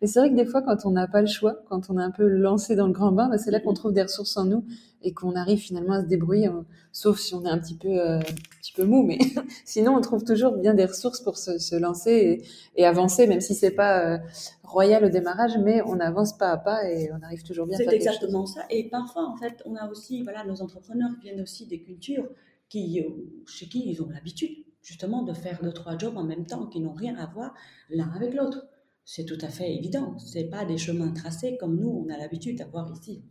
Mais 0.01 0.07
c'est 0.07 0.19
vrai 0.19 0.31
que 0.31 0.35
des 0.35 0.47
fois, 0.47 0.63
quand 0.63 0.87
on 0.87 0.91
n'a 0.93 1.07
pas 1.07 1.21
le 1.21 1.27
choix, 1.27 1.63
quand 1.69 1.91
on 1.91 1.99
est 1.99 2.03
un 2.03 2.11
peu 2.11 2.27
lancé 2.27 2.75
dans 2.75 2.87
le 2.87 2.93
grand 2.93 3.13
bain, 3.13 3.29
bah, 3.29 3.37
c'est 3.37 3.51
là 3.51 3.61
qu'on 3.61 3.75
trouve 3.75 3.93
des 3.93 4.03
ressources 4.03 4.37
en 4.37 4.45
nous 4.45 4.65
et 5.03 5.13
qu'on 5.13 5.35
arrive 5.35 5.59
finalement 5.59 5.95
à 5.95 6.03
se 6.03 6.07
débrouiller, 6.07 6.47
hein. 6.47 6.65
sauf 6.93 7.19
si 7.19 7.35
on 7.35 7.45
est 7.45 7.51
un 7.51 7.59
petit 7.59 7.77
peu, 7.77 7.89
euh, 7.89 8.19
un 8.19 8.61
petit 8.61 8.73
peu 8.73 8.85
mou. 8.85 9.03
Mais 9.03 9.19
sinon, 9.65 9.95
on 9.97 10.01
trouve 10.01 10.25
toujours 10.25 10.57
bien 10.57 10.73
des 10.73 10.87
ressources 10.87 11.21
pour 11.21 11.37
se, 11.37 11.59
se 11.59 11.77
lancer 11.77 12.43
et, 12.77 12.81
et, 12.81 12.87
avancer, 12.87 13.27
même 13.27 13.41
si 13.41 13.55
c'est 13.55 13.71
pas 13.71 14.15
euh, 14.15 14.19
royal 14.63 15.05
au 15.05 15.11
démarrage, 15.11 15.59
mais 15.59 15.83
on 15.83 16.01
avance 16.01 16.37
pas 16.37 16.51
à 16.51 16.57
pas 16.57 16.89
et 16.89 17.11
on 17.13 17.23
arrive 17.23 17.43
toujours 17.43 17.67
bien. 17.67 17.77
C'est 17.77 17.93
exactement 17.93 18.47
ça. 18.47 18.63
Et 18.71 18.89
parfois, 18.89 19.27
en 19.27 19.37
fait, 19.37 19.63
on 19.67 19.75
a 19.77 19.89
aussi, 19.91 20.23
voilà, 20.23 20.45
nos 20.45 20.63
entrepreneurs 20.63 21.11
viennent 21.23 21.41
aussi 21.43 21.67
des 21.67 21.81
cultures 21.81 22.29
qui, 22.71 23.01
euh, 23.01 23.11
chez 23.47 23.67
qui 23.67 23.91
ils 23.91 24.03
ont 24.03 24.09
l'habitude 24.09 24.65
justement 24.83 25.23
de 25.23 25.35
faire 25.35 25.59
deux 25.63 25.73
trois 25.73 25.99
jobs 25.99 26.17
en 26.17 26.25
même 26.25 26.47
temps 26.47 26.67
qui 26.67 26.81
n'ont 26.81 26.95
rien 26.95 27.17
à 27.17 27.27
voir 27.27 27.55
l'un 27.91 28.11
avec 28.13 28.35
l'autre 28.35 28.67
c'est 29.12 29.25
tout 29.25 29.38
à 29.40 29.49
fait 29.49 29.75
évident. 29.75 30.16
Ce 30.18 30.38
pas 30.38 30.64
des 30.64 30.79
chemins 30.79 31.11
tracés 31.11 31.57
comme 31.59 31.81
nous, 31.81 31.88
on 31.88 32.14
a 32.14 32.16
l'habitude 32.16 32.59
d'avoir 32.59 32.92
ici. 32.92 33.25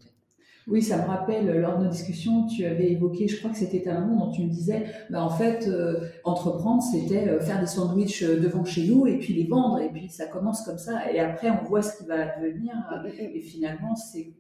Oui, 0.68 0.84
ça 0.84 0.98
me 0.98 1.08
rappelle, 1.08 1.58
lors 1.62 1.80
de 1.80 1.86
nos 1.86 1.90
discussions, 1.90 2.48
tu 2.48 2.66
avais 2.66 2.92
évoqué, 2.92 3.30
je 3.30 3.38
crois 3.38 3.50
que 3.50 3.58
c'était 3.58 3.88
un 3.88 4.02
moment 4.02 4.26
dont 4.26 4.32
tu 4.34 4.44
me 4.44 4.50
disais, 4.50 4.88
bah, 5.10 5.24
en 5.24 5.30
fait, 5.30 5.70
euh, 5.70 6.02
entreprendre, 6.26 6.84
c'était 6.84 7.30
euh, 7.30 7.40
faire 7.40 7.62
des 7.62 7.66
sandwichs 7.66 8.24
euh, 8.24 8.42
devant 8.42 8.66
chez 8.66 8.88
nous 8.88 9.08
et 9.08 9.18
puis 9.20 9.34
les 9.34 9.48
vendre, 9.48 9.80
et 9.80 9.90
puis 9.90 10.10
ça 10.10 10.28
commence 10.28 10.64
comme 10.64 10.78
ça, 10.78 11.12
et 11.14 11.20
après 11.22 11.50
on 11.50 11.64
voit 11.64 11.82
ce 11.82 11.98
qui 11.98 12.06
va 12.06 12.38
devenir, 12.40 12.74
et 13.18 13.40
finalement, 13.40 13.96
c'est 13.96 14.34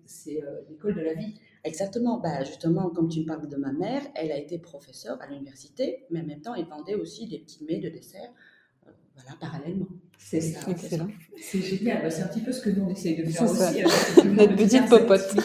l'école 0.70 0.96
de 0.96 1.02
la 1.02 1.14
vie. 1.14 1.36
Exactement. 1.64 2.20
Bah, 2.20 2.44
justement, 2.44 2.90
comme 2.90 3.08
tu 3.08 3.22
me 3.22 3.26
parles 3.26 3.48
de 3.48 3.58
ma 3.58 3.72
mère, 3.72 4.02
elle 4.14 4.34
a 4.34 4.38
été 4.38 4.60
professeure 4.60 5.18
à 5.22 5.28
l'université, 5.28 6.06
mais 6.12 6.20
en 6.20 6.26
même 6.26 6.42
temps, 6.42 6.54
elle 6.54 6.66
vendait 6.66 6.96
aussi 6.96 7.28
des 7.28 7.40
petits 7.40 7.64
mets 7.64 7.80
de 7.80 7.90
dessert 7.90 8.30
voilà, 9.22 9.38
parallèlement. 9.40 9.88
C'est 10.18 10.42
ça. 10.42 10.60
Excellent. 10.70 11.08
C'est 11.42 11.62
génial. 11.62 12.04
Bah, 12.04 12.10
c'est 12.10 12.24
un 12.24 12.28
petit 12.28 12.42
peu 12.42 12.52
ce 12.52 12.62
que 12.62 12.70
nous 12.70 12.86
on 12.86 12.90
essaye 12.90 13.16
de 13.16 13.30
faire 13.30 13.50
aussi. 13.50 13.84
Notre 14.26 14.56
petite 14.56 14.88
popote. 14.90 15.36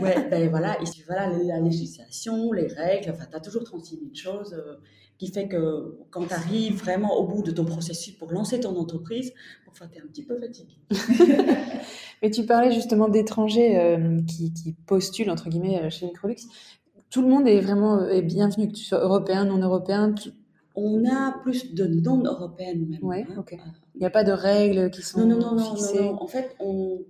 ouais, 0.00 0.28
ben 0.30 0.48
voilà, 0.50 0.80
ici, 0.82 1.02
voilà, 1.06 1.30
la 1.30 1.60
législation, 1.60 2.52
les 2.52 2.66
règles, 2.66 3.10
enfin, 3.10 3.26
tu 3.30 3.36
as 3.36 3.40
toujours 3.40 3.64
36 3.64 3.96
000 3.96 4.10
choses 4.14 4.54
euh, 4.54 4.76
qui 5.18 5.30
fait 5.30 5.48
que 5.48 5.98
quand 6.10 6.26
tu 6.26 6.34
arrives 6.34 6.76
vraiment 6.76 7.16
au 7.18 7.26
bout 7.26 7.42
de 7.42 7.50
ton 7.50 7.64
processus 7.64 8.14
pour 8.14 8.32
lancer 8.32 8.60
ton 8.60 8.76
entreprise, 8.76 9.32
enfin, 9.68 9.86
tu 9.92 9.98
es 9.98 10.02
un 10.02 10.06
petit 10.06 10.24
peu 10.24 10.38
fatigué. 10.40 10.76
Mais 12.22 12.30
tu 12.30 12.44
parlais 12.44 12.72
justement 12.72 13.08
d'étrangers 13.08 13.78
euh, 13.78 14.20
qui, 14.22 14.52
qui, 14.52 14.72
postulent, 14.86 15.30
entre 15.30 15.48
guillemets, 15.48 15.82
euh, 15.84 15.90
chez 15.90 16.06
Microlux. 16.06 16.36
Tout 17.10 17.22
le 17.22 17.28
monde 17.28 17.46
est 17.46 17.60
vraiment 17.60 18.04
est 18.08 18.22
bienvenu, 18.22 18.68
que 18.68 18.72
tu 18.72 18.84
sois 18.84 18.98
européen, 18.98 19.44
non 19.44 19.58
européen. 19.58 20.14
On 20.76 21.04
a 21.06 21.32
plus 21.42 21.74
de 21.74 21.86
non-européennes 21.86 22.86
même. 22.86 23.02
Ouais, 23.02 23.26
hein. 23.30 23.44
Il 23.94 24.00
n'y 24.00 24.06
a 24.06 24.10
pas 24.10 24.24
de 24.24 24.32
règles 24.32 24.90
qui 24.90 25.00
sont 25.00 25.26
non, 25.26 25.38
non, 25.38 25.54
non, 25.54 25.74
fixées. 25.74 26.00
Non, 26.00 26.12
non, 26.12 26.22
En 26.22 26.26
fait, 26.26 26.54
on, 26.60 27.02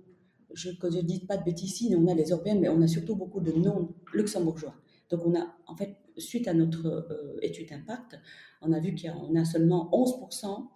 je 0.53 0.69
ne 0.69 1.01
dis 1.01 1.19
pas 1.19 1.35
de 1.35 1.43
bêtises, 1.43 1.93
on 1.95 2.07
a 2.07 2.13
les 2.13 2.29
européennes, 2.29 2.61
mais 2.61 2.69
on 2.69 2.81
a 2.81 2.87
surtout 2.87 3.17
beaucoup 3.17 3.41
de 3.41 3.51
non-luxembourgeois. 3.51 4.73
Donc, 5.09 5.21
on 5.25 5.35
a, 5.35 5.45
en 5.67 5.75
fait, 5.75 5.97
suite 6.17 6.47
à 6.47 6.53
notre 6.53 6.87
euh, 6.87 7.37
étude 7.41 7.69
d'impact, 7.69 8.17
on 8.61 8.71
a 8.71 8.79
vu 8.79 8.95
y 8.95 9.07
a, 9.07 9.13
a 9.13 9.45
seulement 9.45 9.89
11% 9.91 10.67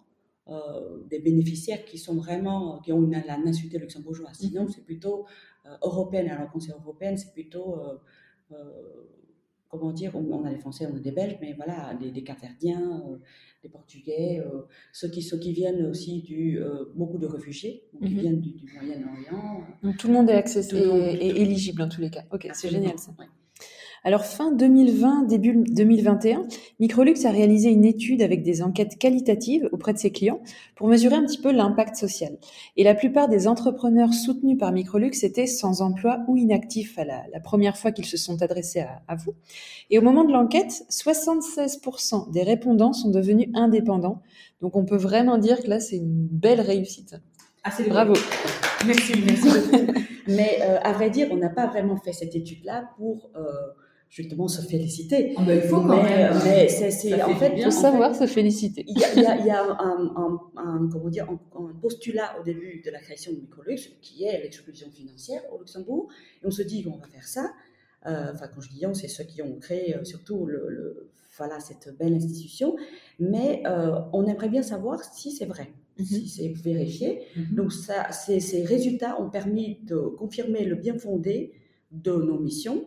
euh, 0.48 1.02
des 1.08 1.18
bénéficiaires 1.18 1.84
qui 1.84 1.96
sont 1.96 2.14
vraiment, 2.16 2.80
qui 2.80 2.92
ont 2.92 3.02
une, 3.02 3.12
la 3.26 3.38
nationalité 3.38 3.78
luxembourgeoise. 3.78 4.36
Sinon, 4.38 4.64
mhm. 4.64 4.68
c'est 4.68 4.84
plutôt 4.84 5.24
euh, 5.64 5.76
européenne. 5.82 6.28
Alors, 6.28 6.50
quand 6.52 6.60
c'est 6.60 6.72
européenne, 6.72 7.16
c'est 7.16 7.32
plutôt 7.32 7.80
comment 9.72 9.90
dire, 9.90 10.14
on, 10.14 10.44
a 10.44 10.50
des 10.50 10.58
Français, 10.58 10.86
on 10.86 10.94
a 10.94 11.00
des 11.00 11.12
Belges, 11.12 11.38
mais 11.40 11.54
voilà, 11.54 11.94
des, 11.94 12.10
des 12.10 12.22
Capverdiens, 12.22 13.02
euh, 13.08 13.16
des 13.62 13.70
Portugais, 13.70 14.42
euh, 14.44 14.66
ceux, 14.92 15.08
qui, 15.08 15.22
ceux 15.22 15.38
qui 15.38 15.54
viennent 15.54 15.86
aussi 15.86 16.20
du, 16.20 16.58
euh, 16.58 16.92
beaucoup 16.94 17.16
de 17.16 17.26
réfugiés, 17.26 17.82
qui 18.02 18.12
mhm. 18.12 18.20
viennent 18.20 18.40
du, 18.40 18.54
Moyen-Orient. 18.74 19.64
Donc 19.82 19.96
tout 19.96 20.08
le 20.08 20.12
monde 20.12 20.28
est 20.28 20.34
accessible 20.34 20.82
et, 21.18 21.40
éligible 21.40 21.80
en 21.80 21.88
tous 21.88 22.02
les 22.02 22.10
cas. 22.10 22.24
Ok, 22.30 22.46
c'est 22.52 22.68
génial 22.68 22.98
ça. 22.98 23.14
Alors 24.04 24.24
fin 24.24 24.50
2020, 24.50 25.28
début 25.28 25.54
2021, 25.54 26.46
Microlux 26.80 27.24
a 27.24 27.30
réalisé 27.30 27.70
une 27.70 27.84
étude 27.84 28.20
avec 28.20 28.42
des 28.42 28.60
enquêtes 28.60 28.98
qualitatives 28.98 29.68
auprès 29.70 29.92
de 29.92 29.98
ses 29.98 30.10
clients 30.10 30.40
pour 30.74 30.88
mesurer 30.88 31.14
un 31.14 31.24
petit 31.24 31.38
peu 31.38 31.52
l'impact 31.52 31.94
social. 31.94 32.36
Et 32.76 32.82
la 32.82 32.96
plupart 32.96 33.28
des 33.28 33.46
entrepreneurs 33.46 34.12
soutenus 34.12 34.58
par 34.58 34.72
Microlux 34.72 35.12
étaient 35.22 35.46
sans 35.46 35.82
emploi 35.82 36.18
ou 36.26 36.36
inactifs 36.36 36.98
à 36.98 37.04
la, 37.04 37.40
première 37.44 37.76
fois 37.76 37.92
qu'ils 37.92 38.06
se 38.06 38.16
sont 38.16 38.42
adressés 38.42 38.84
à, 39.06 39.14
vous. 39.14 39.34
Et 39.90 39.98
au 40.00 40.02
moment 40.02 40.24
de 40.24 40.32
l'enquête, 40.32 40.82
76% 40.90 42.32
des 42.32 42.42
répondants 42.42 42.92
sont 42.92 43.10
devenus 43.10 43.50
indépendants. 43.54 44.20
Donc 44.60 44.74
on 44.74 44.84
peut 44.84 44.96
vraiment 44.96 45.38
dire 45.38 45.62
que 45.62 45.68
là, 45.68 45.78
c'est 45.78 45.96
une 45.96 46.26
belle 46.26 46.60
réussite. 46.60 47.14
Ah, 47.62 47.70
Bravo. 47.88 48.14
Merci, 48.84 49.12
merci 49.24 49.48
beaucoup. 49.48 49.92
Mais 50.26 50.58
euh, 50.62 50.78
à 50.82 50.92
vrai 50.92 51.10
dire, 51.10 51.28
on 51.30 51.36
n'a 51.36 51.48
pas 51.48 51.68
vraiment 51.68 51.96
fait 51.96 52.12
cette 52.12 52.34
étude-là 52.34 52.90
pour 52.96 53.30
euh, 53.36 53.42
justement 54.12 54.46
se 54.46 54.60
féliciter. 54.60 55.32
Ah 55.38 55.42
ben, 55.42 55.58
il 55.62 55.68
faut 55.68 55.80
quand 55.80 56.02
même. 56.02 56.38
Mais 56.44 56.68
c'est 56.68 57.22
en 57.22 57.34
fait 57.34 57.54
bien 57.54 57.70
savoir 57.70 58.14
se 58.14 58.26
féliciter. 58.26 58.84
Il 58.86 58.98
y 58.98 59.04
a, 59.04 59.14
y 59.14 59.26
a, 59.26 59.46
y 59.46 59.50
a 59.50 59.62
un, 59.62 60.38
un, 60.56 60.88
comment 60.92 61.08
dire, 61.08 61.28
un, 61.30 61.72
postulat 61.80 62.38
au 62.38 62.44
début 62.44 62.82
de 62.84 62.90
la 62.90 63.00
création 63.00 63.32
de 63.32 63.38
Microlux 63.38 63.78
qui 64.02 64.24
est 64.24 64.42
l'exclusion 64.42 64.88
financière 64.90 65.40
au 65.50 65.58
Luxembourg. 65.60 66.08
Et 66.42 66.46
on 66.46 66.50
se 66.50 66.62
dit 66.62 66.84
on 66.86 66.98
va 66.98 67.06
faire 67.06 67.26
ça. 67.26 67.52
Euh, 68.04 68.32
enfin, 68.34 68.48
quand 68.54 68.60
je 68.60 68.68
dis 68.68 68.84
on, 68.84 68.92
c'est 68.92 69.08
ceux 69.08 69.24
qui 69.24 69.40
ont 69.40 69.58
créé 69.58 69.96
euh, 69.96 70.04
surtout 70.04 70.44
le, 70.44 70.66
le, 70.68 71.10
voilà, 71.38 71.58
cette 71.60 71.96
belle 71.98 72.12
institution. 72.12 72.76
Mais 73.18 73.62
euh, 73.64 73.98
on 74.12 74.26
aimerait 74.26 74.50
bien 74.50 74.62
savoir 74.62 75.02
si 75.02 75.32
c'est 75.32 75.46
vrai. 75.46 75.72
Mhm. 75.98 76.04
si 76.04 76.28
c'est 76.28 76.48
vérifié. 76.48 77.22
Mhm. 77.34 77.54
Donc 77.54 77.72
ça, 77.72 78.12
ces, 78.12 78.40
ces 78.40 78.62
résultats 78.62 79.18
ont 79.22 79.30
permis 79.30 79.78
de 79.84 79.96
confirmer 79.96 80.66
le 80.66 80.74
bien 80.74 80.98
fondé 80.98 81.54
de 81.92 82.12
nos 82.12 82.38
missions, 82.38 82.86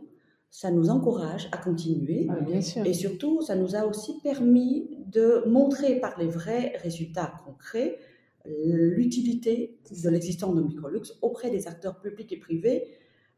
ça 0.56 0.72
nous 0.72 0.90
encourage 0.90 1.50
à 1.52 1.58
continuer. 1.58 2.30
Ah, 2.30 2.86
et 2.86 2.94
surtout, 2.94 3.42
ça 3.42 3.58
nous 3.58 3.76
a 3.76 3.86
aussi 3.86 4.22
permis 4.22 4.88
de 5.06 5.44
montrer 5.50 6.00
par 6.00 6.18
les 6.18 6.28
vrais 6.28 6.78
résultats 6.78 7.42
concrets 7.44 8.00
l'utilité 8.46 9.78
de 9.92 10.10
l'existence 10.10 10.56
de 10.56 10.62
Microlux 10.62 11.12
auprès 11.22 11.52
des 11.52 11.68
acteurs 11.68 12.00
publics 12.00 12.32
et 12.32 12.38
privés. 12.38 12.88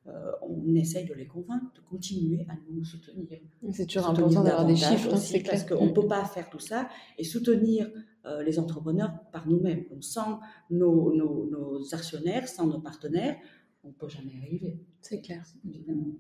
Euh, 0.06 0.32
on 0.44 0.76
essaye 0.76 1.06
de 1.06 1.16
les 1.16 1.26
convaincre 1.26 1.74
de 1.74 1.82
continuer 1.82 2.46
à 2.50 2.54
nous 2.70 2.86
soutenir. 2.86 3.26
C'est 3.72 3.88
toujours 3.88 4.10
important 4.10 4.44
d'avoir 4.44 4.68
des 4.68 4.76
chiffres, 4.76 5.12
aussi, 5.12 5.40
parce 5.40 5.64
qu'on 5.64 5.88
ne 5.88 5.94
peut 5.94 6.08
pas 6.08 6.24
faire 6.24 6.52
tout 6.52 6.60
ça 6.60 6.88
et 7.18 7.24
soutenir 7.24 7.90
euh, 8.26 8.44
les 8.44 8.60
entrepreneurs 8.60 9.12
par 9.32 9.48
nous-mêmes. 9.48 9.86
Sans 10.02 10.40
nos, 10.70 11.12
nos, 11.16 11.50
nos, 11.50 11.96
actionnaires, 11.96 12.48
sans 12.48 12.68
nos 12.68 12.80
partenaires, 12.80 13.38
on 13.84 13.88
ne 13.88 13.94
peut 13.94 14.08
jamais 14.08 14.34
arriver. 14.40 14.80
C'est 15.02 15.22
clair. 15.22 15.44
Évidemment. 15.68 16.14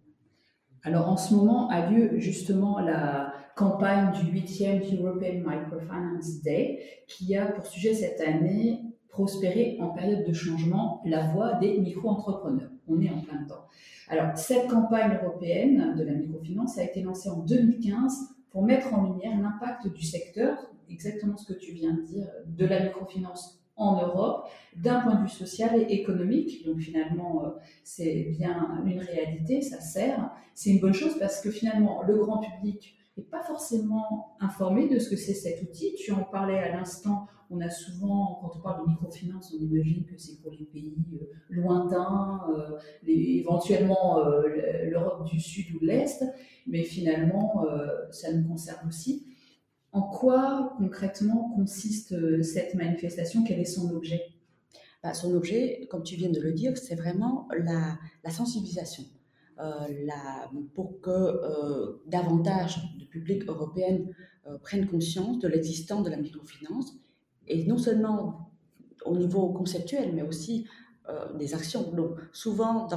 Alors 0.83 1.09
en 1.09 1.17
ce 1.17 1.33
moment 1.33 1.69
a 1.69 1.89
lieu 1.89 2.19
justement 2.19 2.79
la 2.79 3.33
campagne 3.55 4.11
du 4.13 4.39
8e 4.39 5.01
European 5.01 5.43
Microfinance 5.45 6.41
Day 6.43 6.79
qui 7.07 7.35
a 7.35 7.47
pour 7.47 7.65
sujet 7.65 7.93
cette 7.93 8.21
année 8.21 8.83
prospérer 9.09 9.77
en 9.81 9.89
période 9.89 10.25
de 10.25 10.33
changement 10.33 11.01
la 11.05 11.27
voix 11.31 11.55
des 11.55 11.79
micro-entrepreneurs. 11.79 12.69
On 12.87 13.01
est 13.01 13.09
en 13.09 13.21
plein 13.21 13.43
temps. 13.45 13.65
Alors 14.09 14.37
cette 14.37 14.69
campagne 14.69 15.17
européenne 15.21 15.95
de 15.97 16.03
la 16.03 16.13
microfinance 16.13 16.77
a 16.77 16.83
été 16.83 17.01
lancée 17.01 17.29
en 17.29 17.39
2015 17.39 18.35
pour 18.51 18.63
mettre 18.63 18.93
en 18.93 19.11
lumière 19.11 19.39
l'impact 19.41 19.87
du 19.87 20.03
secteur, 20.03 20.57
exactement 20.89 21.35
ce 21.35 21.51
que 21.51 21.57
tu 21.57 21.73
viens 21.73 21.93
de 21.93 22.01
dire, 22.01 22.27
de 22.45 22.65
la 22.65 22.83
microfinance 22.83 23.66
en 23.77 24.01
Europe 24.01 24.49
d'un 24.75 24.99
point 25.01 25.15
de 25.15 25.23
vue 25.23 25.29
social 25.29 25.79
et 25.79 25.93
économique. 25.93 26.65
Donc 26.65 26.79
finalement, 26.79 27.45
euh, 27.45 27.49
c'est 27.83 28.35
bien 28.37 28.83
une 28.85 28.99
réalité, 28.99 29.61
ça 29.61 29.79
sert. 29.79 30.31
C'est 30.53 30.71
une 30.71 30.79
bonne 30.79 30.93
chose 30.93 31.17
parce 31.19 31.41
que 31.41 31.51
finalement, 31.51 32.03
le 32.03 32.17
grand 32.17 32.39
public 32.39 32.95
n'est 33.15 33.23
pas 33.23 33.41
forcément 33.41 34.35
informé 34.39 34.89
de 34.89 34.99
ce 34.99 35.09
que 35.09 35.15
c'est 35.15 35.33
cet 35.33 35.61
outil. 35.63 35.95
Tu 35.95 36.11
en 36.11 36.23
parlais 36.23 36.59
à 36.59 36.75
l'instant, 36.75 37.27
on 37.49 37.61
a 37.61 37.69
souvent, 37.69 38.39
quand 38.41 38.51
on 38.57 38.61
parle 38.61 38.85
de 38.85 38.89
microfinance, 38.91 39.55
on 39.57 39.63
imagine 39.63 40.05
que 40.05 40.17
c'est 40.17 40.41
pour 40.41 40.51
les 40.51 40.65
pays 40.65 40.97
euh, 41.13 41.25
lointains, 41.49 42.41
euh, 42.49 42.77
éventuellement 43.07 44.19
l'Europe 44.83 45.25
du 45.25 45.39
Sud 45.39 45.75
ou 45.75 45.79
de 45.79 45.85
l'Est, 45.85 46.23
mais 46.67 46.83
finalement, 46.83 47.65
ça 48.11 48.33
nous 48.33 48.47
concerne 48.47 48.87
aussi. 48.87 49.25
En 49.97 50.03
quoi 50.03 50.75
concrètement 50.77 51.51
consiste 51.55 52.11
euh, 52.11 52.43
cette 52.43 52.75
manifestation? 52.75 53.43
Quel 53.43 53.59
est 53.59 53.65
son 53.65 53.89
objet? 53.95 54.21
Bah, 55.01 55.15
Son 55.15 55.33
objet, 55.33 55.87
comme 55.89 56.03
tu 56.03 56.15
viens 56.15 56.29
de 56.29 56.39
le 56.39 56.53
dire, 56.53 56.77
c'est 56.77 56.93
vraiment 56.93 57.47
la, 57.57 57.97
sensibilisation. 58.29 59.05
la, 59.57 60.51
pour 60.75 61.01
que 61.01 61.99
davantage 62.05 62.77
de 62.99 63.05
publics 63.05 63.45
européens 63.47 64.01
prennent 64.61 64.85
conscience 64.85 65.39
de 65.39 65.47
l'existence 65.47 66.03
de 66.03 66.11
la 66.11 66.17
microfinance, 66.17 66.93
et 67.47 67.65
non 67.65 67.79
seulement 67.79 68.51
au 69.03 69.17
niveau 69.17 69.49
conceptuel, 69.49 70.13
mais 70.13 70.21
aussi 70.21 70.67
des 71.39 71.55
actions. 71.55 71.91
Donc, 71.91 72.19
souvent, 72.33 72.87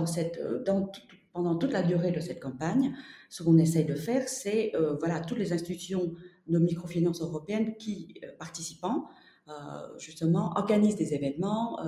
pendant 1.32 1.56
toute 1.56 1.72
la 1.72 1.82
durée 1.82 2.10
de 2.10 2.20
cette 2.20 2.40
campagne, 2.40 2.94
ce 3.28 3.42
qu'on 3.42 3.58
essaye 3.58 3.84
de 3.84 3.94
faire, 3.94 4.28
c'est 4.28 4.72
euh, 4.74 4.96
voilà, 4.98 5.20
toutes 5.20 5.38
les 5.38 5.52
institutions 5.52 6.14
de 6.48 6.58
microfinance 6.58 7.20
européennes 7.20 7.76
qui, 7.76 8.14
euh, 8.24 8.28
participant, 8.38 9.08
euh, 9.48 9.52
justement, 9.98 10.52
organisent 10.56 10.96
des 10.96 11.14
événements, 11.14 11.78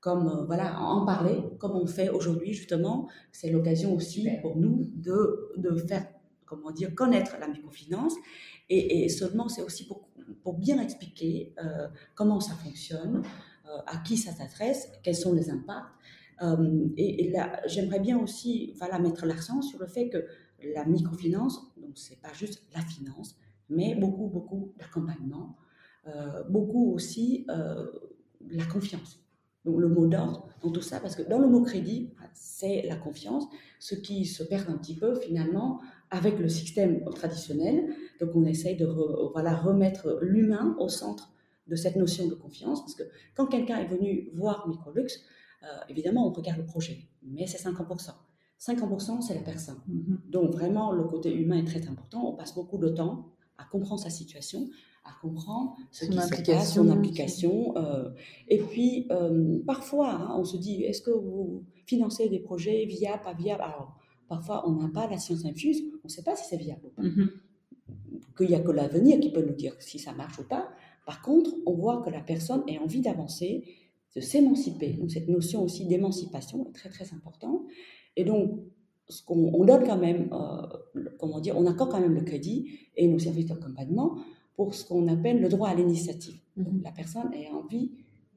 comme 0.00 0.44
voilà, 0.46 0.78
en 0.80 1.06
parler, 1.06 1.42
comme 1.58 1.72
on 1.72 1.86
fait 1.86 2.10
aujourd'hui, 2.10 2.52
justement. 2.52 3.08
C'est 3.32 3.50
l'occasion 3.50 3.94
aussi 3.94 4.28
pour 4.42 4.56
nous 4.56 4.84
de, 4.94 5.50
de, 5.56 5.74
faire, 5.76 6.06
comment 6.44 6.70
dire, 6.70 6.94
connaître 6.94 7.36
la 7.40 7.48
microfinance. 7.48 8.12
Et, 8.68 9.04
et 9.04 9.08
seulement, 9.08 9.48
c'est 9.48 9.62
aussi 9.62 9.86
pour, 9.86 10.08
pour, 10.42 10.58
bien 10.58 10.78
expliquer 10.80 11.54
comment 12.14 12.38
ça 12.40 12.54
fonctionne, 12.54 13.22
à 13.86 13.96
qui 13.96 14.18
ça 14.18 14.32
s'adresse, 14.32 14.88
quels 15.02 15.16
sont 15.16 15.32
les 15.32 15.48
impacts. 15.48 15.88
Euh, 16.42 16.88
et, 16.96 17.30
là, 17.30 17.60
j'aimerais 17.66 18.00
bien 18.00 18.18
aussi 18.18 18.74
voilà, 18.78 18.98
mettre 18.98 19.26
l'accent 19.26 19.62
sur 19.62 19.78
le 19.78 19.86
fait 19.86 20.08
que 20.08 20.26
la 20.74 20.84
microfinance, 20.84 21.72
donc 21.76 21.92
c'est 21.96 22.20
pas 22.20 22.32
juste 22.32 22.62
la 22.74 22.80
finance, 22.80 23.36
mais 23.68 23.94
beaucoup, 23.94 24.28
beaucoup 24.28 24.72
d'accompagnement, 24.78 25.56
euh, 26.06 26.42
beaucoup 26.48 26.92
aussi 26.92 27.46
euh, 27.48 27.86
la 28.50 28.64
confiance. 28.66 29.20
Donc 29.64 29.78
le 29.78 29.88
mot 29.88 30.06
d'ordre 30.06 30.48
dans 30.62 30.70
tout 30.70 30.82
ça, 30.82 31.00
parce 31.00 31.16
que 31.16 31.22
dans 31.22 31.38
le 31.38 31.48
mot 31.48 31.62
crédit, 31.62 32.12
c'est 32.34 32.82
la 32.82 32.96
confiance, 32.96 33.44
ce 33.78 33.94
qui 33.94 34.26
se 34.26 34.42
perd 34.42 34.68
un 34.68 34.76
petit 34.76 34.94
peu 34.94 35.14
finalement 35.14 35.80
avec 36.10 36.38
le 36.38 36.48
système 36.48 37.02
traditionnel. 37.14 37.94
Donc 38.20 38.36
on 38.36 38.44
essaye 38.44 38.76
de 38.76 38.86
voilà, 39.32 39.56
remettre 39.56 40.18
l'humain 40.20 40.76
au 40.78 40.88
centre 40.88 41.32
de 41.66 41.76
cette 41.76 41.96
notion 41.96 42.28
de 42.28 42.34
confiance, 42.34 42.82
parce 42.82 42.94
que 42.94 43.04
quand 43.34 43.46
quelqu'un 43.46 43.78
est 43.78 43.86
venu 43.86 44.28
voir 44.34 44.68
Microlux, 44.68 45.06
euh, 45.64 45.66
évidemment, 45.88 46.28
on 46.28 46.32
regarde 46.32 46.58
le 46.58 46.66
projet, 46.66 47.08
mais 47.22 47.46
c'est 47.46 47.62
50%. 47.62 48.10
50%, 48.60 49.22
c'est 49.22 49.34
la 49.34 49.40
personne. 49.40 49.78
Mm-hmm. 49.88 50.30
Donc 50.30 50.50
vraiment, 50.52 50.92
le 50.92 51.04
côté 51.04 51.34
humain 51.34 51.58
est 51.58 51.64
très 51.64 51.88
important. 51.88 52.32
On 52.32 52.36
passe 52.36 52.54
beaucoup 52.54 52.78
de 52.78 52.88
temps 52.88 53.33
à 53.58 53.64
comprendre 53.64 54.00
sa 54.00 54.10
situation, 54.10 54.68
à 55.04 55.12
comprendre 55.20 55.76
ce 55.90 56.06
qui 56.06 56.12
se 56.12 56.42
passe, 56.42 56.74
son 56.74 56.88
implication. 56.88 57.76
Euh, 57.76 58.10
et 58.48 58.58
puis, 58.58 59.06
euh, 59.10 59.58
parfois, 59.66 60.10
hein, 60.10 60.34
on 60.36 60.44
se 60.44 60.56
dit, 60.56 60.82
est-ce 60.82 61.02
que 61.02 61.10
vous 61.10 61.64
financez 61.86 62.28
des 62.28 62.40
projets 62.40 62.84
viables, 62.86 63.22
pas 63.22 63.34
viables 63.34 63.62
Alors, 63.62 63.96
parfois, 64.28 64.68
on 64.68 64.72
n'a 64.72 64.88
pas 64.88 65.06
la 65.06 65.18
science 65.18 65.44
infuse, 65.44 65.82
on 66.02 66.08
ne 66.08 66.08
sait 66.08 66.22
pas 66.22 66.36
si 66.36 66.44
c'est 66.48 66.56
viable 66.56 66.86
ou 66.86 66.90
pas. 66.90 67.02
Mm-hmm. 67.02 67.28
Qu'il 68.36 68.48
n'y 68.48 68.54
a 68.54 68.60
que 68.60 68.72
l'avenir 68.72 69.20
qui 69.20 69.30
peut 69.30 69.44
nous 69.44 69.54
dire 69.54 69.74
si 69.78 69.98
ça 69.98 70.12
marche 70.12 70.38
ou 70.38 70.44
pas. 70.44 70.70
Par 71.06 71.22
contre, 71.22 71.50
on 71.66 71.74
voit 71.74 72.02
que 72.02 72.10
la 72.10 72.20
personne 72.20 72.62
a 72.68 72.82
envie 72.82 73.00
d'avancer, 73.00 73.64
de 74.16 74.20
s'émanciper. 74.20 74.94
Donc 74.94 75.10
cette 75.10 75.28
notion 75.28 75.62
aussi 75.62 75.86
d'émancipation 75.86 76.66
est 76.66 76.72
très 76.72 76.88
très 76.88 77.12
importante. 77.12 77.62
Et 78.16 78.24
donc, 78.24 78.60
ce 79.08 79.22
qu'on 79.22 79.52
on 79.54 79.64
donne 79.64 79.84
quand 79.84 79.98
même, 79.98 80.30
euh, 80.32 81.00
comment 81.18 81.40
dire, 81.40 81.56
on 81.56 81.66
accorde 81.66 81.90
quand 81.90 82.00
même 82.00 82.14
le 82.14 82.22
crédit 82.22 82.78
et 82.96 83.06
nos 83.06 83.18
services 83.18 83.46
d'accompagnement 83.46 84.16
pour 84.56 84.74
ce 84.74 84.84
qu'on 84.84 85.08
appelle 85.08 85.40
le 85.40 85.48
droit 85.48 85.68
à 85.68 85.74
l'initiative. 85.74 86.36
Mhm. 86.56 86.82
La 86.84 86.92
personne 86.92 87.30
a 87.32 87.54
envie 87.54 87.92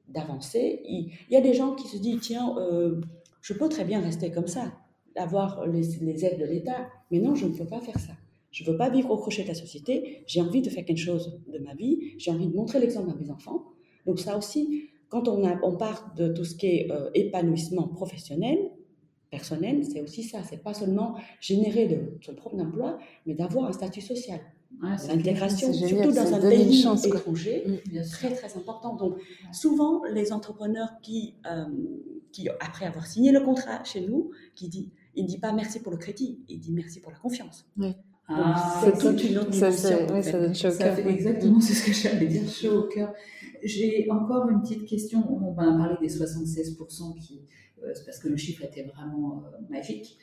d'avancer. 0.08 0.82
Il, 0.84 1.12
y 1.30 1.36
a 1.36 1.40
des 1.40 1.54
gens 1.54 1.74
qui 1.74 1.88
se 1.88 1.96
disent, 1.96 2.20
tiens, 2.20 2.56
euh, 2.58 3.00
je 3.40 3.54
peux 3.54 3.68
très 3.68 3.84
bien 3.84 4.00
rester 4.00 4.30
comme 4.30 4.46
ça, 4.46 4.72
avoir 5.16 5.66
les, 5.66 5.82
les 6.00 6.24
aides 6.24 6.40
de 6.40 6.44
l'État, 6.44 6.88
mais 7.10 7.18
non, 7.18 7.34
je 7.34 7.46
ne 7.46 7.52
peux 7.52 7.66
pas 7.66 7.80
faire 7.80 7.98
ça. 7.98 8.12
Je 8.50 8.64
ne 8.64 8.70
veux 8.70 8.76
pas 8.76 8.88
vivre 8.88 9.10
au 9.10 9.16
crochet 9.16 9.42
de 9.42 9.48
la 9.48 9.54
société, 9.54 10.22
j'ai 10.26 10.40
envie 10.40 10.62
de 10.62 10.70
faire 10.70 10.84
quelque 10.84 10.98
chose 10.98 11.40
de 11.52 11.58
ma 11.58 11.74
vie, 11.74 12.14
j'ai 12.18 12.30
envie 12.30 12.46
de 12.46 12.54
montrer 12.54 12.80
l'exemple 12.80 13.10
à 13.10 13.14
mes 13.14 13.30
enfants. 13.30 13.64
Donc 14.06 14.18
ça 14.18 14.38
aussi, 14.38 14.88
quand 15.08 15.28
on, 15.28 15.46
a, 15.46 15.58
on 15.62 15.76
part 15.76 16.14
de 16.16 16.28
tout 16.28 16.44
ce 16.44 16.54
qui 16.54 16.66
est 16.66 16.90
euh, 16.90 17.10
épanouissement 17.14 17.88
professionnel, 17.88 18.58
personnel, 19.30 19.84
c'est 19.84 20.00
aussi 20.00 20.22
ça. 20.22 20.42
C'est 20.48 20.62
pas 20.62 20.74
seulement 20.74 21.16
générer 21.40 21.86
de 21.86 22.18
son 22.24 22.34
propre 22.34 22.56
emploi, 22.56 22.98
mais 23.26 23.34
d'avoir 23.34 23.66
un 23.66 23.72
statut 23.72 24.00
social. 24.00 24.40
L'intégration, 24.82 25.72
surtout 25.72 26.12
dans 26.12 26.34
un 26.34 26.40
pays 26.40 26.86
étranger, 27.04 27.64
mm. 27.66 28.02
très 28.12 28.32
très 28.32 28.56
important. 28.56 28.94
Donc, 28.96 29.16
souvent, 29.52 30.02
les 30.04 30.32
entrepreneurs 30.32 30.90
qui, 31.02 31.34
euh, 31.50 31.64
qui, 32.32 32.48
après 32.60 32.86
avoir 32.86 33.06
signé 33.06 33.32
le 33.32 33.40
contrat 33.40 33.82
chez 33.84 34.02
nous, 34.02 34.30
qui 34.54 34.68
dit, 34.68 34.92
il 35.14 35.24
ne 35.24 35.28
dit 35.28 35.38
pas 35.38 35.52
merci 35.52 35.80
pour 35.80 35.90
le 35.90 35.98
crédit, 35.98 36.38
il 36.48 36.60
dit 36.60 36.72
merci 36.72 37.00
pour 37.00 37.10
la 37.10 37.18
confiance. 37.18 37.66
Oui. 37.76 37.94
Ah, 38.30 38.82
c'est 38.84 38.98
toute 38.98 39.24
une 39.24 39.38
autre 39.38 39.54
ça, 39.54 39.72
ça, 39.72 40.02
donne 40.02 40.54
chaud 40.54 40.68
au 40.68 40.76
cœur. 40.76 40.98
Exactement, 40.98 41.60
c'est 41.60 41.72
ce 41.72 41.86
que 41.86 41.92
j'allais 41.92 42.26
dire, 42.26 42.46
chaud 42.46 42.80
au 42.80 42.82
cœur. 42.82 43.14
J'ai 43.62 44.10
encore 44.10 44.48
une 44.48 44.60
petite 44.60 44.86
question. 44.86 45.24
On 45.30 45.52
va 45.52 45.64
parler 45.64 45.96
des 46.00 46.08
76% 46.08 47.18
qui, 47.18 47.42
euh, 47.82 47.92
parce 48.04 48.18
que 48.18 48.28
le 48.28 48.36
chiffre 48.36 48.64
était 48.64 48.84
vraiment 48.84 49.44
euh, 49.44 49.58
magique. 49.70 50.18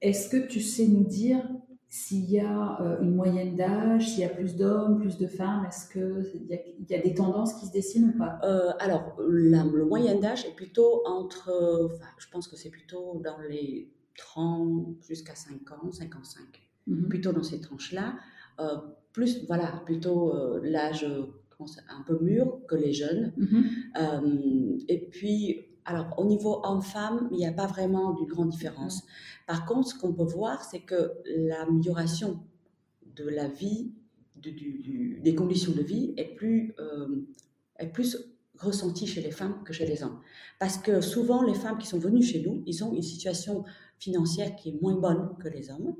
Est-ce 0.00 0.28
que 0.28 0.46
tu 0.46 0.60
sais 0.60 0.86
nous 0.86 1.04
dire 1.04 1.46
s'il 1.88 2.30
y 2.30 2.38
a 2.38 2.80
euh, 2.80 3.02
une 3.02 3.14
moyenne 3.14 3.56
d'âge, 3.56 4.10
s'il 4.10 4.20
y 4.20 4.24
a 4.24 4.28
plus 4.28 4.56
d'hommes, 4.56 5.00
plus 5.00 5.18
de 5.18 5.26
femmes? 5.26 5.66
Est-ce 5.66 5.88
qu'il 5.90 6.46
y, 6.48 6.92
y, 6.92 6.94
a 6.94 7.02
des 7.02 7.14
tendances 7.14 7.54
qui 7.54 7.66
se 7.66 7.72
dessinent 7.72 8.12
ou 8.14 8.18
pas? 8.18 8.38
Alors, 8.78 9.16
le 9.18 9.84
moyen 9.84 10.18
d'âge 10.18 10.44
est 10.46 10.54
plutôt 10.54 11.02
entre, 11.06 11.90
enfin, 11.92 12.08
je 12.18 12.26
pense 12.30 12.48
que 12.48 12.56
c'est 12.56 12.70
plutôt 12.70 13.20
dans 13.22 13.38
les 13.48 13.90
30 14.16 14.96
jusqu'à 15.02 15.34
5 15.34 15.70
ans, 15.72 15.92
55, 15.92 16.44
mhm. 16.86 17.08
plutôt 17.08 17.32
dans 17.32 17.42
ces 17.42 17.60
tranches-là. 17.60 18.14
plus, 19.12 19.44
voilà, 19.46 19.82
plutôt 19.84 20.32
l'âge 20.62 21.06
un 21.88 22.02
peu 22.02 22.18
mûr 22.20 22.60
que 22.68 22.74
les 22.74 22.92
jeunes. 22.92 23.32
Mhm. 23.36 23.64
Euh, 24.00 24.78
et 24.88 25.08
puis, 25.10 25.66
alors, 25.84 26.14
au 26.18 26.24
niveau 26.24 26.60
homme-femme, 26.64 27.28
il 27.32 27.38
n'y 27.38 27.46
a 27.46 27.52
pas 27.52 27.66
vraiment 27.66 28.12
d'une 28.12 28.26
grande 28.26 28.50
différence. 28.50 29.02
Par 29.46 29.66
contre, 29.66 29.88
ce 29.88 29.98
qu'on 29.98 30.12
peut 30.12 30.24
voir, 30.24 30.64
c'est 30.64 30.80
que 30.80 31.12
l'amélioration 31.24 32.40
de 33.16 33.24
la 33.24 33.48
vie, 33.48 33.92
des 34.36 35.34
conditions 35.34 35.72
de 35.72 35.82
vie, 35.82 36.14
est 36.16 36.34
plus, 36.34 36.74
euh, 36.78 37.26
est 37.78 37.88
plus 37.88 38.16
ressentie 38.58 39.06
chez 39.06 39.22
les 39.22 39.30
femmes 39.30 39.62
que 39.64 39.72
chez 39.72 39.86
les 39.86 40.02
hommes. 40.02 40.20
Parce 40.58 40.78
que 40.78 41.00
souvent, 41.00 41.42
les 41.42 41.54
femmes 41.54 41.78
qui 41.78 41.86
sont 41.86 41.98
venues 41.98 42.22
chez 42.22 42.42
nous, 42.42 42.62
ils 42.66 42.84
ont 42.84 42.92
une 42.92 43.02
situation 43.02 43.64
financière 43.98 44.54
qui 44.56 44.70
est 44.70 44.82
moins 44.82 44.96
bonne 44.96 45.36
que 45.40 45.48
les 45.48 45.70
hommes. 45.70 45.96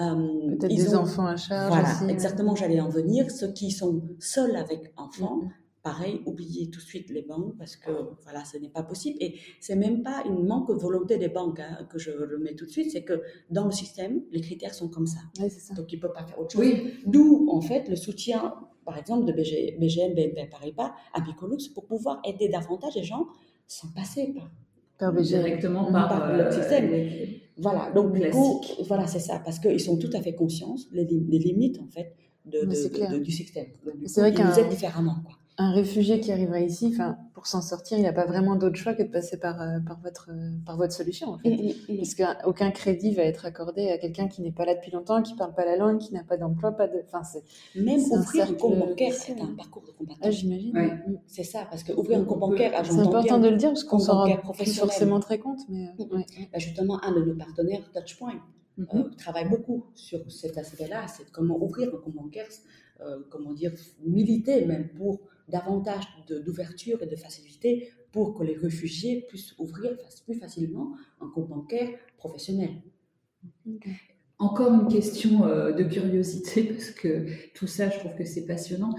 Euh, 0.00 0.56
Peut-être 0.58 0.74
des 0.74 0.94
enfants 0.94 1.26
à 1.26 1.36
charge. 1.36 1.68
Voilà, 1.68 2.12
exactement, 2.12 2.54
j'allais 2.56 2.80
en 2.80 2.88
venir. 2.88 3.30
Ceux 3.30 3.52
qui 3.52 3.70
sont 3.70 4.02
seuls 4.18 4.56
avec 4.56 4.92
enfants, 4.96 5.42
mm-hmm. 5.42 5.82
pareil, 5.82 6.20
oubliez 6.26 6.68
tout 6.68 6.80
de 6.80 6.84
suite 6.84 7.10
les 7.10 7.22
banques 7.22 7.56
parce 7.56 7.76
que 7.76 7.90
voilà, 8.24 8.44
ce 8.44 8.58
n'est 8.58 8.70
pas 8.70 8.82
possible. 8.82 9.18
Et 9.20 9.38
c'est 9.60 9.76
même 9.76 10.02
pas 10.02 10.24
une 10.26 10.46
manque 10.46 10.68
de 10.68 10.74
volonté 10.74 11.16
des 11.16 11.28
banques 11.28 11.60
hein, 11.60 11.86
que 11.88 11.98
je 11.98 12.10
le 12.10 12.38
mets 12.38 12.54
tout 12.56 12.66
de 12.66 12.70
suite, 12.70 12.90
c'est 12.90 13.04
que 13.04 13.22
dans 13.50 13.66
le 13.66 13.72
système, 13.72 14.22
les 14.32 14.40
critères 14.40 14.74
sont 14.74 14.88
comme 14.88 15.06
ça. 15.06 15.20
ça. 15.36 15.74
Donc 15.74 15.92
ils 15.92 15.96
ne 15.96 16.00
peuvent 16.00 16.12
pas 16.12 16.26
faire 16.26 16.40
autre 16.40 16.52
chose. 16.52 16.66
D'où 17.06 17.48
en 17.50 17.60
fait 17.60 17.88
le 17.88 17.94
soutien, 17.94 18.54
par 18.84 18.98
exemple, 18.98 19.26
de 19.26 19.32
BGM, 19.32 20.14
BNP 20.14 20.48
Paribas 20.50 20.92
à 21.12 21.20
pour 21.72 21.86
pouvoir 21.86 22.20
aider 22.24 22.48
davantage 22.48 22.96
les 22.96 23.04
gens 23.04 23.26
sans 23.68 23.88
passer 23.92 24.34
par 24.34 24.50
directement 25.22 25.90
par, 25.92 26.32
le 26.32 26.40
euh, 26.44 26.52
système. 26.52 26.90
Voilà, 27.56 27.90
donc 27.92 28.12
du 28.12 28.30
coup, 28.30 28.60
voilà, 28.86 29.06
c'est 29.06 29.20
ça, 29.20 29.40
parce 29.44 29.58
qu'ils 29.58 29.80
sont 29.80 29.96
tout 29.96 30.10
à 30.12 30.20
fait 30.20 30.34
conscients 30.34 30.74
des 30.92 31.38
limites 31.38 31.78
en 31.78 31.86
fait 31.86 32.14
de, 32.46 32.64
du 33.18 33.30
système. 33.30 33.66
C'est 34.06 34.20
vrai 34.20 34.34
qu'ils 34.34 34.44
nous 34.44 34.58
aident 34.58 34.68
différemment. 34.68 35.16
Quoi 35.24 35.36
un 35.56 35.72
réfugié 35.72 36.20
qui 36.20 36.32
arriverait 36.32 36.64
ici, 36.64 36.90
enfin, 36.92 37.16
pour 37.32 37.46
s'en 37.46 37.62
sortir, 37.62 37.96
il 37.96 38.02
n'a 38.02 38.12
pas 38.12 38.26
vraiment 38.26 38.56
d'autre 38.56 38.74
choix 38.74 38.92
que 38.94 39.02
de 39.04 39.08
passer 39.08 39.38
par, 39.38 39.60
euh, 39.62 39.78
par, 39.86 40.00
votre, 40.00 40.30
euh, 40.30 40.50
par 40.66 40.76
votre 40.76 40.92
solution, 40.92 41.28
en 41.28 41.38
fait. 41.38 41.50
Mm, 41.50 41.62
mm, 41.62 41.94
mm. 41.94 41.96
Parce 41.98 42.14
qu'aucun 42.14 42.70
crédit 42.72 43.14
va 43.14 43.22
être 43.22 43.46
accordé 43.46 43.88
à 43.90 43.98
quelqu'un 43.98 44.26
qui 44.26 44.42
n'est 44.42 44.50
pas 44.50 44.64
là 44.64 44.74
depuis 44.74 44.90
longtemps, 44.90 45.22
qui 45.22 45.34
ne 45.34 45.38
parle 45.38 45.54
pas 45.54 45.64
la 45.64 45.76
langue, 45.76 45.98
qui 45.98 46.12
n'a 46.12 46.24
pas 46.24 46.36
d'emploi, 46.36 46.72
pas 46.72 46.88
de. 46.88 47.02
Enfin, 47.06 47.22
c'est. 47.22 47.44
Même 47.80 48.00
ouvrir 48.00 48.50
un, 48.50 48.54
compte 48.54 48.78
bancaire, 48.78 49.12
c'est 49.12 49.40
un 49.40 49.54
parcours 49.54 49.84
de 49.86 49.92
combattant. 49.92 50.20
Ah, 50.22 50.30
j'imagine. 50.30 50.72
C'est 51.28 51.44
ça, 51.44 51.66
parce 51.70 51.84
qu'ouvrir 51.84 52.18
un 52.18 52.24
compte 52.24 52.40
bancaire, 52.40 52.72
ah, 52.74 52.82
C'est 52.82 52.98
important 52.98 53.38
de 53.38 53.48
le 53.48 53.56
dire, 53.56 53.68
parce 53.68 53.84
qu'on 53.84 54.00
s'en 54.00 54.24
rend 54.24 54.36
plus 54.52 54.76
forcément 54.76 55.20
très 55.20 55.38
compte. 55.38 55.60
Mais, 55.68 55.88
euh, 56.00 56.18
bah, 56.52 56.58
justement, 56.58 57.02
un 57.04 57.12
de 57.12 57.24
nos 57.24 57.34
partenaires, 57.36 57.82
Touchpoint, 57.94 58.40
mm-hmm. 58.78 59.16
travaille 59.18 59.48
beaucoup 59.48 59.84
sur 59.94 60.18
cet 60.32 60.58
aspect-là, 60.58 61.06
c'est 61.06 61.30
comment 61.30 61.62
ouvrir 61.62 61.94
un 61.94 61.98
compte 61.98 62.14
bancaire, 62.14 62.48
comment 63.30 63.52
dire, 63.52 63.72
militer 64.04 64.64
même 64.64 64.88
pour 64.88 65.20
davantage 65.48 66.04
d'ouverture 66.28 67.02
et 67.02 67.06
de 67.06 67.16
facilité 67.16 67.90
pour 68.12 68.34
que 68.34 68.44
les 68.44 68.54
réfugiés 68.54 69.26
puissent 69.28 69.54
ouvrir 69.58 69.96
plus 70.24 70.34
facilement 70.34 70.94
un 71.20 71.28
compte 71.28 71.48
bancaire 71.48 71.90
professionnel. 72.16 72.70
Encore 74.38 74.74
une 74.74 74.88
question 74.88 75.46
euh, 75.46 75.72
de 75.72 75.84
curiosité, 75.84 76.64
parce 76.72 76.90
que 76.90 77.26
tout 77.54 77.66
ça, 77.66 77.90
je 77.90 77.98
trouve 77.98 78.14
que 78.14 78.24
c'est 78.24 78.46
passionnant. 78.46 78.94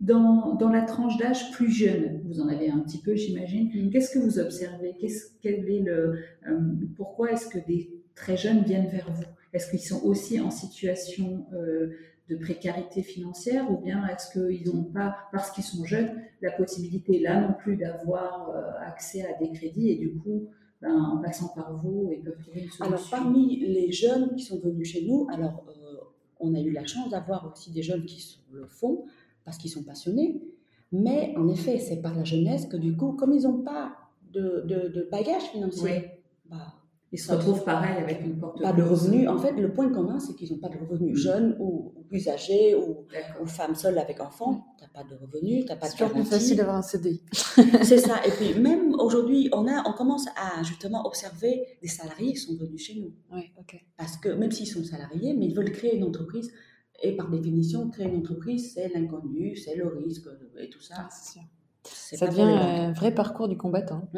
Dans, 0.00 0.56
dans, 0.56 0.68
la 0.68 0.82
tranche 0.82 1.16
d'âge 1.16 1.52
plus 1.52 1.70
jeune, 1.70 2.22
vous 2.24 2.40
en 2.40 2.48
avez 2.48 2.68
un 2.68 2.80
petit 2.80 2.98
peu, 2.98 3.14
j'imagine, 3.14 3.70
mm. 3.72 3.90
qu'est-ce 3.90 4.10
que 4.10 4.18
vous 4.18 4.40
observez? 4.40 4.96
Quel 5.40 5.70
est 5.70 5.80
le, 5.80 6.18
euh, 6.48 6.58
Pourquoi 6.96 7.32
est-ce 7.32 7.46
que 7.46 7.64
des 7.64 8.02
très 8.16 8.36
jeunes 8.36 8.62
viennent 8.64 8.88
vers 8.88 9.10
vous? 9.12 9.24
Est-ce 9.52 9.70
qu'ils 9.70 9.80
sont 9.80 10.02
aussi 10.04 10.40
en 10.40 10.50
situation 10.50 11.46
de 12.28 12.36
précarité 12.36 13.02
financière 13.02 13.70
ou 13.70 13.78
bien 13.78 14.06
est-ce 14.06 14.32
qu'ils 14.32 14.74
n'ont 14.74 14.84
pas, 14.84 15.16
parce 15.32 15.50
qu'ils 15.50 15.64
sont 15.64 15.84
jeunes, 15.84 16.22
la 16.40 16.52
possibilité 16.52 17.18
là 17.18 17.40
non 17.40 17.54
plus 17.54 17.76
d'avoir 17.76 18.50
accès 18.86 19.24
à 19.26 19.38
des 19.38 19.50
crédits 19.50 19.90
et 19.90 19.96
du 19.96 20.14
coup, 20.14 20.48
ben, 20.80 20.94
en 20.94 21.18
passant 21.18 21.48
par 21.48 21.76
vous, 21.76 22.10
ils 22.12 22.22
peuvent 22.22 22.38
trouver 22.38 22.62
une 22.62 22.70
solution? 22.70 22.84
Alors 22.84 23.08
parmi 23.10 23.60
les 23.60 23.92
jeunes 23.92 24.34
qui 24.34 24.44
sont 24.44 24.60
venus 24.60 24.88
chez 24.88 25.04
nous, 25.06 25.26
alors 25.30 25.64
on 26.42 26.54
a 26.54 26.60
eu 26.60 26.72
la 26.72 26.84
chance 26.84 27.08
d'avoir 27.10 27.50
aussi 27.50 27.70
des 27.70 27.82
jeunes 27.82 28.04
qui 28.04 28.38
le 28.52 28.66
font 28.66 29.04
parce 29.44 29.58
qu'ils 29.58 29.70
sont 29.70 29.84
passionnés. 29.84 30.42
Mais 30.90 31.34
en 31.36 31.48
effet, 31.48 31.78
c'est 31.78 32.02
par 32.02 32.14
la 32.14 32.24
jeunesse 32.24 32.66
que 32.66 32.76
du 32.76 32.96
coup, 32.96 33.12
comme 33.12 33.32
ils 33.32 33.44
n'ont 33.44 33.62
pas 33.62 33.96
de, 34.32 34.64
de, 34.66 35.08
bagage 35.10 35.42
financier, 35.44 36.10
bah, 36.46 36.74
ils 37.12 37.18
se 37.18 37.30
retrouvent 37.30 37.62
pareil 37.62 38.02
avec 38.02 38.22
une 38.22 38.38
porte 38.38 38.62
Pas 38.62 38.72
de 38.72 38.82
revenus. 38.82 39.28
En 39.28 39.36
fait, 39.36 39.52
le 39.52 39.70
point 39.70 39.92
commun, 39.92 40.18
c'est 40.18 40.34
qu'ils 40.34 40.50
n'ont 40.50 40.58
pas 40.58 40.70
de 40.70 40.78
revenus. 40.78 41.12
Mm. 41.12 41.16
Jeunes 41.16 41.56
ou, 41.60 41.92
plus 42.08 42.26
âgés 42.28 42.74
ou, 42.74 43.06
ou, 43.40 43.46
femmes 43.46 43.74
seules 43.74 43.98
avec 43.98 44.18
enfants, 44.20 44.64
tu 44.78 44.84
n'as 44.84 44.88
pas 44.88 45.04
de 45.06 45.14
revenus, 45.14 45.66
tu 45.66 45.70
n'as 45.70 45.76
pas 45.76 45.90
de 45.90 45.94
garantie. 45.94 46.16
C'est 46.16 46.28
plus 46.28 46.30
facile 46.30 46.56
d'avoir 46.56 46.76
un 46.76 46.82
CDI. 46.82 47.22
c'est 47.82 47.98
ça. 47.98 48.16
Et 48.26 48.30
puis 48.30 48.58
même 48.58 48.94
aujourd'hui, 48.94 49.50
on, 49.52 49.68
a, 49.68 49.86
on 49.86 49.92
commence 49.92 50.26
à 50.28 50.62
justement 50.62 51.06
observer 51.06 51.66
des 51.82 51.88
salariés 51.88 52.32
qui 52.32 52.38
sont 52.38 52.56
venus 52.56 52.82
chez 52.82 52.98
nous. 52.98 53.12
Oui, 53.30 53.52
ok. 53.58 53.78
Parce 53.98 54.16
que 54.16 54.30
même 54.30 54.50
s'ils 54.50 54.68
sont 54.68 54.82
salariés, 54.82 55.34
mais 55.34 55.46
ils 55.46 55.54
veulent 55.54 55.72
créer 55.72 55.96
une 55.96 56.04
entreprise. 56.04 56.50
Et 57.02 57.14
par 57.14 57.28
définition, 57.28 57.90
créer 57.90 58.06
une 58.06 58.20
entreprise, 58.20 58.72
c'est 58.72 58.88
l'inconnu, 58.88 59.56
c'est 59.56 59.74
le 59.74 59.88
risque 59.88 60.28
et 60.58 60.70
tout 60.70 60.80
ça. 60.80 60.94
Ah, 60.96 61.08
c'est 61.10 61.32
sûr. 61.32 61.42
Ça 62.16 62.26
devient 62.28 62.42
un 62.42 62.92
vrai 62.92 63.12
parcours 63.12 63.48
du 63.48 63.56
combattant. 63.58 64.08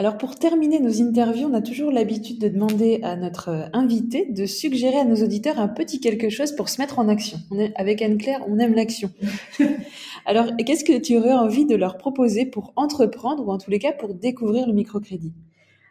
Alors 0.00 0.16
pour 0.16 0.36
terminer 0.36 0.78
nos 0.78 1.02
interviews, 1.02 1.48
on 1.48 1.54
a 1.54 1.60
toujours 1.60 1.90
l'habitude 1.90 2.38
de 2.38 2.48
demander 2.48 3.00
à 3.02 3.16
notre 3.16 3.48
euh, 3.48 3.66
invité 3.72 4.26
de 4.26 4.46
suggérer 4.46 4.96
à 4.96 5.04
nos 5.04 5.16
auditeurs 5.16 5.58
un 5.58 5.66
petit 5.66 5.98
quelque 5.98 6.30
chose 6.30 6.54
pour 6.54 6.68
se 6.68 6.80
mettre 6.80 7.00
en 7.00 7.08
action. 7.08 7.40
On 7.50 7.58
est, 7.58 7.74
avec 7.74 8.00
Anne-Claire, 8.00 8.44
on 8.46 8.60
aime 8.60 8.74
l'action. 8.74 9.10
Alors 10.24 10.56
qu'est-ce 10.64 10.84
que 10.84 10.96
tu 11.00 11.16
aurais 11.16 11.32
envie 11.32 11.66
de 11.66 11.74
leur 11.74 11.98
proposer 11.98 12.46
pour 12.46 12.72
entreprendre 12.76 13.44
ou 13.44 13.50
en 13.50 13.58
tous 13.58 13.72
les 13.72 13.80
cas 13.80 13.92
pour 13.92 14.14
découvrir 14.14 14.68
le 14.68 14.72
microcrédit? 14.72 15.32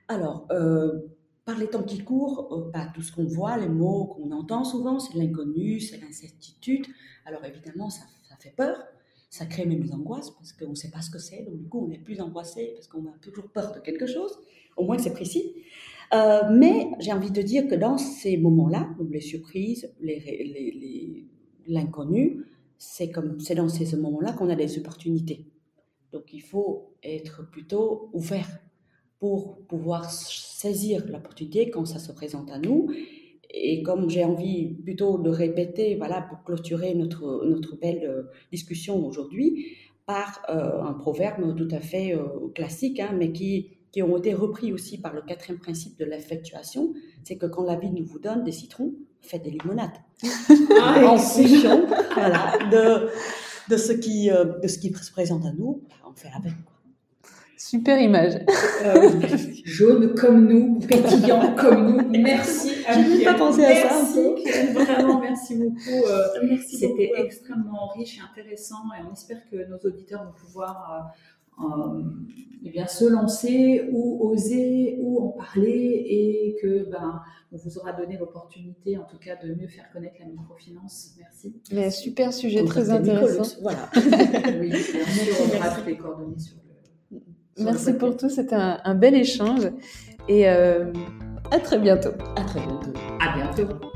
Alors, 0.07 0.47
euh, 0.51 0.99
par 1.43 1.57
les 1.57 1.67
temps 1.67 1.83
qui 1.83 1.99
courent, 1.99 2.47
euh, 2.53 2.71
bah, 2.73 2.87
tout 2.95 3.01
ce 3.01 3.11
qu'on 3.11 3.25
voit, 3.25 3.57
les 3.57 3.67
mots 3.67 4.05
qu'on 4.05 4.31
entend 4.31 4.63
souvent, 4.63 4.99
c'est 4.99 5.17
l'inconnu, 5.17 5.81
c'est 5.81 5.99
l'incertitude. 5.99 6.85
Alors 7.25 7.43
évidemment, 7.43 7.89
ça 7.89 8.03
fait 8.39 8.53
peur 8.55 8.77
ça 9.29 9.45
crée 9.45 9.65
même 9.65 9.81
des 9.81 9.93
angoisses 9.93 10.31
parce 10.31 10.53
qu'on 10.53 10.69
ne 10.69 10.75
sait 10.75 10.89
pas 10.89 11.01
ce 11.01 11.09
que 11.09 11.19
c'est. 11.19 11.43
Donc, 11.43 11.57
du 11.57 11.67
coup, 11.67 11.85
on 11.87 11.91
est 11.91 11.99
plus 11.99 12.21
angoissé 12.21 12.71
parce 12.75 12.87
qu'on 12.87 13.05
a 13.05 13.17
toujours 13.21 13.49
peur 13.49 13.73
de 13.73 13.79
quelque 13.79 14.05
chose. 14.05 14.39
Au 14.77 14.85
moins, 14.85 14.97
c'est 14.97 15.13
précis. 15.13 15.55
Euh, 16.13 16.41
mais 16.51 16.87
j'ai 16.99 17.11
envie 17.11 17.31
de 17.31 17.41
dire 17.41 17.67
que 17.67 17.75
dans 17.75 17.97
ces 17.97 18.37
moments-là, 18.37 18.89
les 19.09 19.19
surprises, 19.19 19.93
l'inconnu, 21.67 22.45
c'est 22.77 23.07
dans 23.55 23.69
ces 23.69 23.95
moments-là 23.97 24.33
qu'on 24.33 24.49
a 24.49 24.55
des 24.55 24.77
opportunités. 24.79 25.45
Donc, 26.13 26.33
il 26.33 26.41
faut 26.41 26.93
être 27.03 27.49
plutôt 27.49 28.09
ouvert 28.13 28.47
pour 29.19 29.57
pouvoir 29.65 30.09
saisir 30.09 31.05
l'opportunité 31.07 31.69
quand 31.69 31.85
ça 31.85 31.99
se 31.99 32.11
présente 32.11 32.51
à 32.51 32.59
nous 32.59 32.89
et 33.49 33.81
comme 33.83 34.09
j'ai 34.09 34.23
envie 34.23 34.75
plutôt 34.83 35.17
de 35.17 35.29
répéter, 35.29 35.95
voilà, 35.95 36.21
pour 36.21 36.43
clôturer 36.43 36.93
notre, 36.95 37.45
notre 37.45 37.77
belle 37.77 38.03
euh, 38.03 38.23
discussion 38.51 39.05
aujourd'hui, 39.05 39.77
par 40.05 40.41
euh, 40.49 40.81
un 40.83 40.93
proverbe 40.93 41.55
tout 41.55 41.67
à 41.71 41.79
fait 41.79 42.13
euh, 42.13 42.49
classique, 42.55 42.99
hein, 42.99 43.11
mais 43.17 43.31
qui, 43.31 43.77
qui 43.91 44.01
ont 44.01 44.17
été 44.17 44.33
repris 44.33 44.71
aussi 44.73 44.99
par 44.99 45.13
le 45.13 45.21
quatrième 45.21 45.59
principe 45.59 45.97
de 45.99 46.05
l'effectuation, 46.05 46.93
c'est 47.23 47.37
que 47.37 47.45
quand 47.45 47.63
la 47.63 47.75
vie 47.75 47.91
nous 47.91 48.05
vous 48.05 48.19
donne 48.19 48.43
des 48.43 48.51
citrons, 48.51 48.93
faites 49.21 49.43
des 49.43 49.51
limonades. 49.51 49.97
Ah, 50.79 51.03
en 51.05 51.17
fonction 51.17 51.87
voilà, 52.13 52.53
de, 52.71 53.09
de, 53.69 53.77
ce 53.77 53.91
qui, 53.93 54.29
de 54.29 54.67
ce 54.67 54.77
qui 54.77 54.93
se 54.93 55.11
présente 55.11 55.43
à 55.43 55.51
nous, 55.51 55.81
on 56.07 56.13
fait 56.13 56.29
avec. 56.35 56.53
Super 57.57 57.99
image. 57.99 58.33
Euh, 58.85 59.19
jaune 59.65 60.13
comme 60.13 60.47
nous, 60.47 60.79
pétillant 60.79 61.55
comme 61.55 61.97
nous. 61.97 62.09
Merci. 62.21 62.71
Je 62.87 63.17
n'ai 63.17 63.23
pas 63.23 63.33
pensé 63.33 63.65
à 63.65 63.89
ça. 63.89 63.95
Merci, 64.13 64.73
vraiment, 64.73 65.19
merci 65.19 65.55
beaucoup. 65.55 66.05
Euh, 66.07 66.55
c'était 66.67 67.11
extrêmement 67.15 67.87
riche 67.87 68.19
et 68.19 68.21
intéressant 68.21 68.83
et 68.95 69.03
on 69.09 69.11
espère 69.11 69.39
que 69.49 69.67
nos 69.67 69.77
auditeurs 69.77 70.23
vont 70.23 70.33
pouvoir 70.33 71.11
euh, 71.59 72.03
eh 72.63 72.69
bien, 72.69 72.85
se 72.85 73.05
lancer 73.05 73.89
ou 73.91 74.29
oser 74.29 74.99
ou 75.01 75.19
en 75.23 75.29
parler 75.29 76.05
et 76.07 76.57
que 76.61 76.87
ben, 76.91 77.21
on 77.51 77.57
vous 77.57 77.79
aura 77.79 77.91
donné 77.93 78.17
l'opportunité 78.17 78.99
en 78.99 79.05
tout 79.05 79.17
cas 79.17 79.35
de 79.35 79.55
mieux 79.55 79.67
faire 79.67 79.91
connaître 79.91 80.17
la 80.19 80.27
microfinance. 80.27 81.15
Merci. 81.17 81.55
Mais 81.71 81.89
super 81.89 82.33
sujet, 82.33 82.63
très 82.65 82.91
intéressant. 82.91 83.57
Voilà. 83.63 83.89
oui, 83.95 84.69
bien 84.69 84.79
sûr, 84.79 85.35
on 85.41 85.57
aura 85.57 85.69
toutes 85.71 85.87
les 85.87 85.97
coordonnées 85.97 86.37
sur 86.37 86.57
Merci 87.59 87.93
pour 87.93 88.15
tout, 88.17 88.29
c'était 88.29 88.55
un, 88.55 88.95
bel 88.95 89.15
échange 89.15 89.69
et 90.27 90.47
euh, 90.49 90.91
à 91.51 91.59
très 91.59 91.79
bientôt. 91.79 92.11
À 92.35 92.43
très 92.43 92.59
bientôt. 92.59 92.93
À 93.19 93.35
bientôt. 93.35 93.91